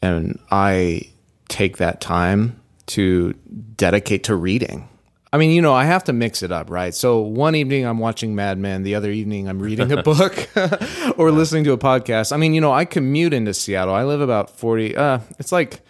and 0.00 0.38
I 0.52 1.10
take 1.48 1.78
that 1.78 2.00
time 2.00 2.60
to 2.86 3.32
dedicate 3.76 4.22
to 4.24 4.36
reading. 4.36 4.88
I 5.34 5.38
mean, 5.38 5.50
you 5.52 5.62
know, 5.62 5.72
I 5.72 5.84
have 5.84 6.04
to 6.04 6.12
mix 6.12 6.42
it 6.42 6.52
up, 6.52 6.68
right? 6.68 6.94
So 6.94 7.20
one 7.20 7.54
evening 7.54 7.86
I'm 7.86 7.98
watching 7.98 8.34
Mad 8.34 8.58
Men, 8.58 8.82
the 8.82 8.94
other 8.94 9.10
evening 9.10 9.48
I'm 9.48 9.60
reading 9.60 9.90
a 9.90 10.02
book 10.02 10.48
or 11.18 11.30
listening 11.30 11.64
to 11.64 11.72
a 11.72 11.78
podcast. 11.78 12.32
I 12.32 12.36
mean, 12.36 12.52
you 12.52 12.60
know, 12.60 12.72
I 12.72 12.84
commute 12.84 13.32
into 13.32 13.54
Seattle. 13.54 13.94
I 13.94 14.04
live 14.04 14.20
about 14.20 14.50
40 14.50 14.94
uh 14.96 15.20
it's 15.38 15.50
like 15.50 15.80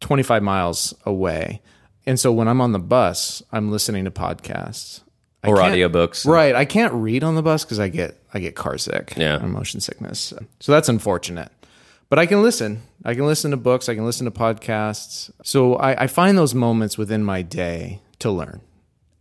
25 0.00 0.42
miles 0.42 0.94
away. 1.04 1.60
And 2.06 2.18
so 2.18 2.32
when 2.32 2.48
I'm 2.48 2.60
on 2.60 2.72
the 2.72 2.78
bus, 2.78 3.42
I'm 3.52 3.70
listening 3.70 4.04
to 4.06 4.10
podcasts. 4.10 5.02
I 5.42 5.48
or 5.48 5.56
audiobooks 5.56 6.26
Right. 6.26 6.54
I 6.54 6.64
can't 6.64 6.94
read 6.94 7.22
on 7.22 7.34
the 7.34 7.42
bus 7.42 7.64
because 7.64 7.78
I 7.78 7.88
get 7.88 8.18
I 8.32 8.38
get 8.38 8.54
car 8.54 8.78
sick. 8.78 9.14
Yeah. 9.18 9.42
Or 9.42 9.48
motion 9.48 9.80
sickness. 9.80 10.32
So 10.60 10.72
that's 10.72 10.88
unfortunate. 10.88 11.52
But 12.08 12.18
I 12.18 12.24
can 12.24 12.42
listen. 12.42 12.82
I 13.04 13.14
can 13.14 13.26
listen 13.26 13.50
to 13.50 13.56
books. 13.58 13.88
I 13.90 13.94
can 13.94 14.06
listen 14.06 14.24
to 14.24 14.30
podcasts. 14.30 15.30
So 15.42 15.74
I, 15.74 16.04
I 16.04 16.06
find 16.06 16.38
those 16.38 16.54
moments 16.54 16.96
within 16.96 17.22
my 17.22 17.42
day 17.42 18.00
to 18.20 18.30
learn. 18.30 18.60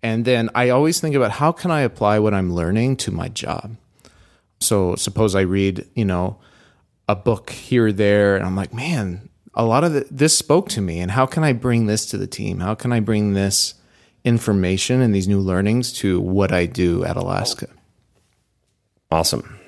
And 0.04 0.26
then 0.26 0.50
I 0.54 0.70
always 0.70 1.00
think 1.00 1.16
about 1.16 1.32
how 1.32 1.52
can 1.52 1.72
I 1.72 1.82
apply 1.82 2.20
what 2.20 2.34
I'm 2.34 2.54
learning 2.54 2.98
to 2.98 3.12
my 3.12 3.28
job. 3.28 3.76
So 4.60 4.96
suppose 4.96 5.36
I 5.36 5.42
read, 5.42 5.88
you 5.96 6.06
know, 6.06 6.38
a 7.08 7.16
book 7.16 7.50
here 7.50 7.88
or 7.88 7.92
there, 7.92 8.36
and 8.36 8.46
I'm 8.46 8.56
like, 8.56 8.74
man, 8.74 9.30
a 9.54 9.66
lot 9.66 9.84
of 9.84 9.94
the, 9.94 10.08
this 10.10 10.38
spoke 10.38 10.70
to 10.70 10.82
me. 10.82 11.00
And 11.00 11.12
how 11.12 11.26
can 11.26 11.44
I 11.44 11.54
bring 11.54 11.86
this 11.86 12.06
to 12.08 12.18
the 12.18 12.28
team? 12.28 12.60
How 12.60 12.76
can 12.76 12.92
I 12.92 13.00
bring 13.00 13.34
this 13.34 13.76
information 14.24 15.02
and 15.02 15.14
these 15.14 15.28
new 15.28 15.40
learnings 15.40 15.92
to 15.94 16.20
what 16.20 16.52
I 16.52 16.66
do 16.66 17.04
at 17.04 17.16
Alaska? 17.16 17.68
awesome 19.12 19.60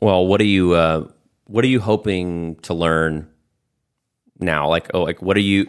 well 0.00 0.26
what 0.26 0.40
are 0.40 0.44
you 0.44 0.72
uh, 0.72 1.06
what 1.46 1.64
are 1.64 1.68
you 1.68 1.80
hoping 1.80 2.56
to 2.56 2.74
learn 2.74 3.28
now 4.38 4.68
like 4.68 4.90
oh 4.92 5.02
like 5.02 5.22
what 5.22 5.36
are 5.36 5.40
you 5.40 5.66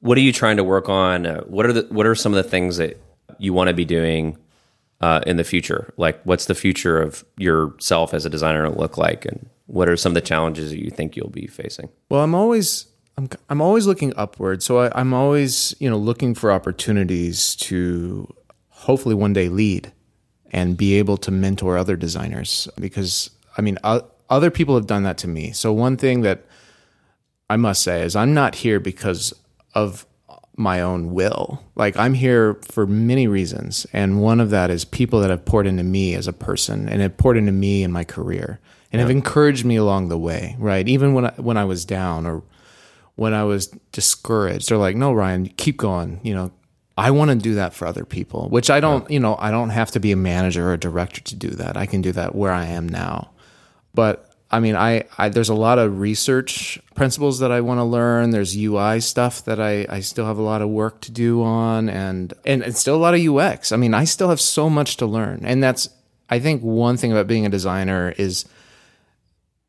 what 0.00 0.18
are 0.18 0.22
you 0.22 0.32
trying 0.32 0.56
to 0.56 0.64
work 0.64 0.88
on 0.88 1.26
uh, 1.26 1.40
what 1.42 1.66
are 1.66 1.72
the 1.72 1.86
what 1.90 2.06
are 2.06 2.14
some 2.14 2.32
of 2.32 2.42
the 2.42 2.48
things 2.48 2.76
that 2.76 3.00
you 3.38 3.52
want 3.52 3.68
to 3.68 3.74
be 3.74 3.84
doing 3.84 4.36
uh, 5.00 5.20
in 5.26 5.36
the 5.36 5.44
future 5.44 5.92
like 5.96 6.20
what's 6.24 6.46
the 6.46 6.54
future 6.54 7.00
of 7.00 7.24
yourself 7.36 8.12
as 8.12 8.26
a 8.26 8.30
designer 8.30 8.68
look 8.68 8.98
like 8.98 9.24
and 9.24 9.48
What 9.70 9.88
are 9.88 9.96
some 9.96 10.10
of 10.10 10.14
the 10.14 10.20
challenges 10.20 10.70
that 10.70 10.82
you 10.82 10.90
think 10.90 11.14
you'll 11.14 11.30
be 11.30 11.46
facing? 11.46 11.90
Well, 12.08 12.24
I'm 12.24 12.34
always 12.34 12.86
I'm 13.16 13.28
I'm 13.48 13.60
always 13.60 13.86
looking 13.86 14.12
upward. 14.16 14.62
So 14.62 14.80
I, 14.80 14.90
I'm 14.98 15.14
always 15.14 15.76
you 15.78 15.88
know 15.88 15.96
looking 15.96 16.34
for 16.34 16.50
opportunities 16.50 17.54
to 17.70 18.26
hopefully 18.68 19.14
one 19.14 19.32
day 19.32 19.48
lead 19.48 19.92
and 20.50 20.76
be 20.76 20.98
able 20.98 21.16
to 21.18 21.30
mentor 21.30 21.78
other 21.78 21.94
designers 21.94 22.68
because 22.80 23.30
I 23.56 23.62
mean 23.62 23.78
uh, 23.84 24.00
other 24.28 24.50
people 24.50 24.74
have 24.74 24.88
done 24.88 25.04
that 25.04 25.18
to 25.18 25.28
me. 25.28 25.52
So 25.52 25.72
one 25.72 25.96
thing 25.96 26.22
that 26.22 26.46
I 27.48 27.56
must 27.56 27.82
say 27.82 28.02
is 28.02 28.16
I'm 28.16 28.34
not 28.34 28.56
here 28.56 28.80
because 28.80 29.32
of 29.74 30.06
my 30.56 30.80
own 30.80 31.12
will. 31.12 31.62
Like 31.74 31.96
I'm 31.96 32.14
here 32.14 32.54
for 32.62 32.86
many 32.86 33.26
reasons, 33.26 33.86
and 33.92 34.20
one 34.20 34.40
of 34.40 34.50
that 34.50 34.70
is 34.70 34.84
people 34.84 35.20
that 35.20 35.30
have 35.30 35.44
poured 35.44 35.66
into 35.66 35.82
me 35.82 36.14
as 36.14 36.28
a 36.28 36.32
person 36.32 36.88
and 36.88 37.00
have 37.00 37.16
poured 37.16 37.36
into 37.36 37.52
me 37.52 37.82
in 37.82 37.90
my 37.90 38.04
career 38.04 38.60
and 38.92 39.00
have 39.00 39.10
encouraged 39.10 39.64
me 39.64 39.76
along 39.76 40.08
the 40.08 40.18
way. 40.18 40.56
Right, 40.58 40.86
even 40.86 41.14
when 41.14 41.26
I, 41.26 41.32
when 41.36 41.56
I 41.56 41.64
was 41.64 41.84
down 41.84 42.26
or 42.26 42.42
when 43.16 43.34
I 43.34 43.44
was 43.44 43.68
discouraged, 43.92 44.68
they're 44.68 44.78
like, 44.78 44.96
"No, 44.96 45.12
Ryan, 45.12 45.46
keep 45.48 45.78
going." 45.78 46.20
You 46.22 46.34
know, 46.34 46.52
I 46.96 47.10
want 47.10 47.30
to 47.30 47.36
do 47.36 47.54
that 47.54 47.72
for 47.72 47.86
other 47.86 48.04
people, 48.04 48.48
which 48.50 48.68
I 48.68 48.80
don't. 48.80 49.10
You 49.10 49.20
know, 49.20 49.36
I 49.38 49.50
don't 49.50 49.70
have 49.70 49.90
to 49.92 50.00
be 50.00 50.12
a 50.12 50.16
manager 50.16 50.68
or 50.68 50.74
a 50.74 50.78
director 50.78 51.20
to 51.22 51.34
do 51.34 51.50
that. 51.50 51.76
I 51.76 51.86
can 51.86 52.02
do 52.02 52.12
that 52.12 52.34
where 52.34 52.52
I 52.52 52.66
am 52.66 52.88
now, 52.88 53.30
but 53.94 54.29
I 54.52 54.58
mean, 54.58 54.74
I, 54.74 55.04
I, 55.16 55.28
there's 55.28 55.48
a 55.48 55.54
lot 55.54 55.78
of 55.78 56.00
research 56.00 56.80
principles 56.96 57.38
that 57.38 57.52
I 57.52 57.60
want 57.60 57.78
to 57.78 57.84
learn. 57.84 58.30
There's 58.30 58.56
UI 58.56 59.00
stuff 59.00 59.44
that 59.44 59.60
I, 59.60 59.86
I 59.88 60.00
still 60.00 60.26
have 60.26 60.38
a 60.38 60.42
lot 60.42 60.60
of 60.60 60.68
work 60.68 61.00
to 61.02 61.12
do 61.12 61.42
on, 61.42 61.88
and 61.88 62.34
and 62.44 62.62
it's 62.62 62.80
still 62.80 62.96
a 62.96 62.98
lot 62.98 63.14
of 63.14 63.24
UX. 63.24 63.70
I 63.70 63.76
mean, 63.76 63.94
I 63.94 64.04
still 64.04 64.28
have 64.28 64.40
so 64.40 64.68
much 64.68 64.96
to 64.96 65.06
learn, 65.06 65.42
and 65.44 65.62
that's 65.62 65.88
I 66.28 66.40
think 66.40 66.62
one 66.62 66.96
thing 66.96 67.12
about 67.12 67.28
being 67.28 67.46
a 67.46 67.50
designer 67.50 68.12
is 68.18 68.44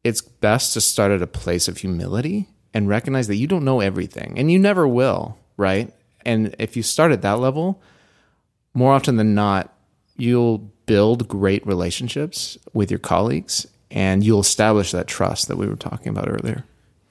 it's 0.03 0.21
best 0.21 0.73
to 0.73 0.81
start 0.81 1.11
at 1.11 1.21
a 1.21 1.27
place 1.27 1.67
of 1.67 1.77
humility 1.77 2.47
and 2.73 2.89
recognize 2.89 3.27
that 3.27 3.35
you 3.35 3.45
don't 3.45 3.65
know 3.65 3.81
everything, 3.81 4.33
and 4.37 4.51
you 4.51 4.57
never 4.57 4.87
will, 4.87 5.37
right? 5.57 5.93
And 6.25 6.55
if 6.57 6.75
you 6.75 6.81
start 6.81 7.11
at 7.11 7.21
that 7.21 7.39
level, 7.39 7.79
more 8.73 8.93
often 8.93 9.17
than 9.17 9.35
not, 9.35 9.71
you'll 10.17 10.71
build 10.87 11.27
great 11.27 11.65
relationships 11.67 12.57
with 12.73 12.89
your 12.89 12.99
colleagues 12.99 13.67
and 13.91 14.23
you'll 14.23 14.39
establish 14.39 14.91
that 14.91 15.07
trust 15.07 15.47
that 15.47 15.57
we 15.57 15.67
were 15.67 15.75
talking 15.75 16.09
about 16.09 16.29
earlier. 16.29 16.63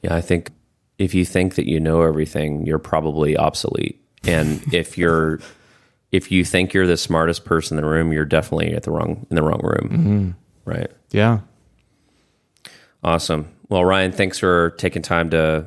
Yeah, 0.02 0.14
I 0.14 0.20
think 0.20 0.50
if 0.98 1.14
you 1.14 1.24
think 1.24 1.54
that 1.54 1.66
you 1.66 1.78
know 1.78 2.02
everything, 2.02 2.66
you're 2.66 2.78
probably 2.78 3.36
obsolete. 3.36 4.02
And 4.24 4.62
if 4.74 4.98
you're 4.98 5.40
if 6.10 6.32
you 6.32 6.44
think 6.44 6.74
you're 6.74 6.86
the 6.86 6.96
smartest 6.96 7.44
person 7.44 7.78
in 7.78 7.84
the 7.84 7.88
room, 7.88 8.12
you're 8.12 8.24
definitely 8.24 8.74
at 8.74 8.82
the 8.82 8.90
wrong 8.90 9.26
in 9.30 9.36
the 9.36 9.42
wrong 9.42 9.60
room. 9.62 9.88
Mm-hmm. 9.90 10.70
Right. 10.70 10.90
Yeah. 11.10 11.40
Awesome. 13.02 13.54
Well, 13.68 13.84
Ryan, 13.84 14.12
thanks 14.12 14.38
for 14.38 14.70
taking 14.70 15.02
time 15.02 15.30
to 15.30 15.66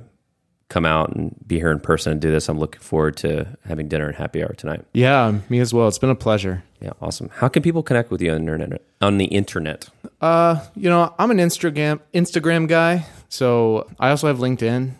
come 0.73 0.85
out 0.85 1.15
and 1.15 1.35
be 1.47 1.59
here 1.59 1.69
in 1.69 1.79
person 1.79 2.13
and 2.13 2.19
do 2.19 2.31
this. 2.31 2.49
I'm 2.49 2.57
looking 2.57 2.81
forward 2.81 3.15
to 3.17 3.45
having 3.65 3.87
dinner 3.87 4.07
and 4.07 4.15
happy 4.15 4.41
hour 4.41 4.53
tonight. 4.53 4.83
Yeah, 4.93 5.39
me 5.47 5.59
as 5.59 5.71
well. 5.71 5.87
It's 5.87 5.99
been 5.99 6.09
a 6.09 6.15
pleasure. 6.15 6.63
Yeah, 6.81 6.93
awesome. 6.99 7.29
How 7.35 7.47
can 7.47 7.61
people 7.61 7.83
connect 7.83 8.09
with 8.09 8.21
you 8.21 8.31
on 8.31 8.45
the 8.45 8.51
internet? 8.51 8.81
On 8.99 9.19
the 9.19 9.25
internet? 9.25 9.89
Uh, 10.19 10.65
you 10.75 10.89
know, 10.89 11.13
I'm 11.19 11.29
an 11.29 11.37
Instagram 11.37 11.99
Instagram 12.13 12.67
guy, 12.67 13.05
so 13.29 13.87
I 13.99 14.09
also 14.09 14.27
have 14.27 14.39
LinkedIn. 14.39 14.93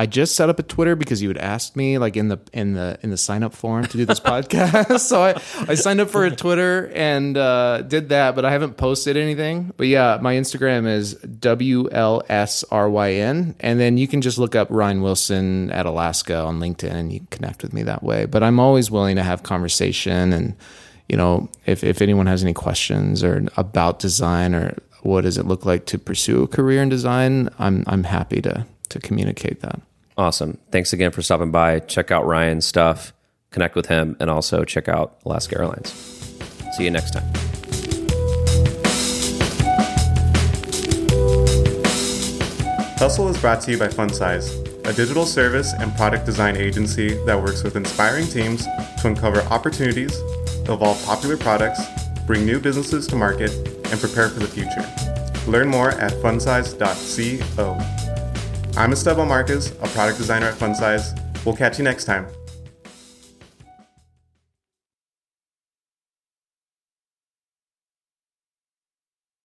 I 0.00 0.06
just 0.06 0.34
set 0.34 0.48
up 0.48 0.58
a 0.58 0.62
Twitter 0.62 0.96
because 0.96 1.20
you 1.20 1.28
had 1.28 1.36
asked 1.36 1.76
me 1.76 1.98
like 1.98 2.16
in 2.16 2.28
the 2.28 2.40
in 2.54 2.72
the 2.72 2.98
in 3.02 3.10
the 3.10 3.18
sign 3.18 3.42
up 3.42 3.52
form 3.52 3.84
to 3.84 3.98
do 3.98 4.06
this 4.06 4.18
podcast. 4.32 4.98
so 5.06 5.22
I, 5.22 5.34
I 5.70 5.74
signed 5.74 6.00
up 6.00 6.08
for 6.08 6.24
a 6.24 6.34
Twitter 6.34 6.90
and 6.94 7.36
uh, 7.36 7.82
did 7.82 8.08
that, 8.08 8.34
but 8.34 8.46
I 8.46 8.50
haven't 8.50 8.78
posted 8.78 9.18
anything. 9.18 9.74
But 9.76 9.88
yeah, 9.88 10.18
my 10.22 10.36
Instagram 10.36 10.88
is 10.88 11.16
W 11.16 11.90
L 11.90 12.22
S 12.30 12.64
R 12.70 12.88
Y 12.88 13.12
N, 13.12 13.54
and 13.60 13.78
then 13.78 13.98
you 13.98 14.08
can 14.08 14.22
just 14.22 14.38
look 14.38 14.56
up 14.56 14.68
Ryan 14.70 15.02
Wilson 15.02 15.70
at 15.70 15.84
Alaska 15.84 16.38
on 16.38 16.60
LinkedIn 16.60 16.94
and 16.94 17.12
you 17.12 17.18
can 17.18 17.26
connect 17.26 17.62
with 17.62 17.74
me 17.74 17.82
that 17.82 18.02
way. 18.02 18.24
But 18.24 18.42
I'm 18.42 18.58
always 18.58 18.90
willing 18.90 19.16
to 19.16 19.22
have 19.22 19.42
conversation 19.42 20.32
and 20.32 20.56
you 21.10 21.18
know 21.18 21.50
if 21.66 21.84
if 21.84 22.00
anyone 22.00 22.24
has 22.24 22.42
any 22.42 22.54
questions 22.54 23.22
or 23.22 23.46
about 23.58 23.98
design 23.98 24.54
or 24.54 24.78
what 25.02 25.24
does 25.24 25.36
it 25.36 25.44
look 25.44 25.66
like 25.66 25.84
to 25.86 25.98
pursue 25.98 26.42
a 26.42 26.48
career 26.48 26.82
in 26.82 26.88
design, 26.88 27.50
I'm 27.58 27.84
I'm 27.86 28.04
happy 28.04 28.40
to 28.40 28.66
to 28.88 28.98
communicate 28.98 29.60
that. 29.60 29.78
Awesome. 30.20 30.58
Thanks 30.70 30.92
again 30.92 31.12
for 31.12 31.22
stopping 31.22 31.50
by. 31.50 31.78
Check 31.78 32.10
out 32.10 32.26
Ryan's 32.26 32.66
stuff, 32.66 33.14
connect 33.50 33.74
with 33.74 33.86
him, 33.86 34.18
and 34.20 34.28
also 34.28 34.66
check 34.66 34.86
out 34.86 35.18
Alaska 35.24 35.56
Airlines. 35.58 35.94
See 36.76 36.84
you 36.84 36.90
next 36.90 37.12
time. 37.12 37.24
Hustle 42.98 43.28
is 43.28 43.38
brought 43.38 43.62
to 43.62 43.70
you 43.70 43.78
by 43.78 43.88
FunSize, 43.88 44.86
a 44.86 44.92
digital 44.92 45.24
service 45.24 45.72
and 45.72 45.96
product 45.96 46.26
design 46.26 46.54
agency 46.54 47.14
that 47.24 47.42
works 47.42 47.62
with 47.62 47.76
inspiring 47.76 48.26
teams 48.26 48.66
to 48.66 49.00
uncover 49.04 49.40
opportunities, 49.44 50.14
evolve 50.68 51.02
popular 51.06 51.38
products, 51.38 51.80
bring 52.26 52.44
new 52.44 52.60
businesses 52.60 53.06
to 53.06 53.16
market, 53.16 53.52
and 53.90 53.98
prepare 53.98 54.28
for 54.28 54.40
the 54.40 54.46
future. 54.46 54.86
Learn 55.50 55.68
more 55.68 55.92
at 55.92 56.12
funsize.co. 56.12 57.99
I'm 58.80 58.92
Esteban 58.92 59.28
Marquez, 59.28 59.72
a 59.82 59.88
product 59.88 60.16
designer 60.16 60.46
at 60.46 60.54
FunSize. 60.54 61.44
We'll 61.44 61.54
catch 61.54 61.76
you 61.76 61.84
next 61.84 62.06
time. 62.06 62.26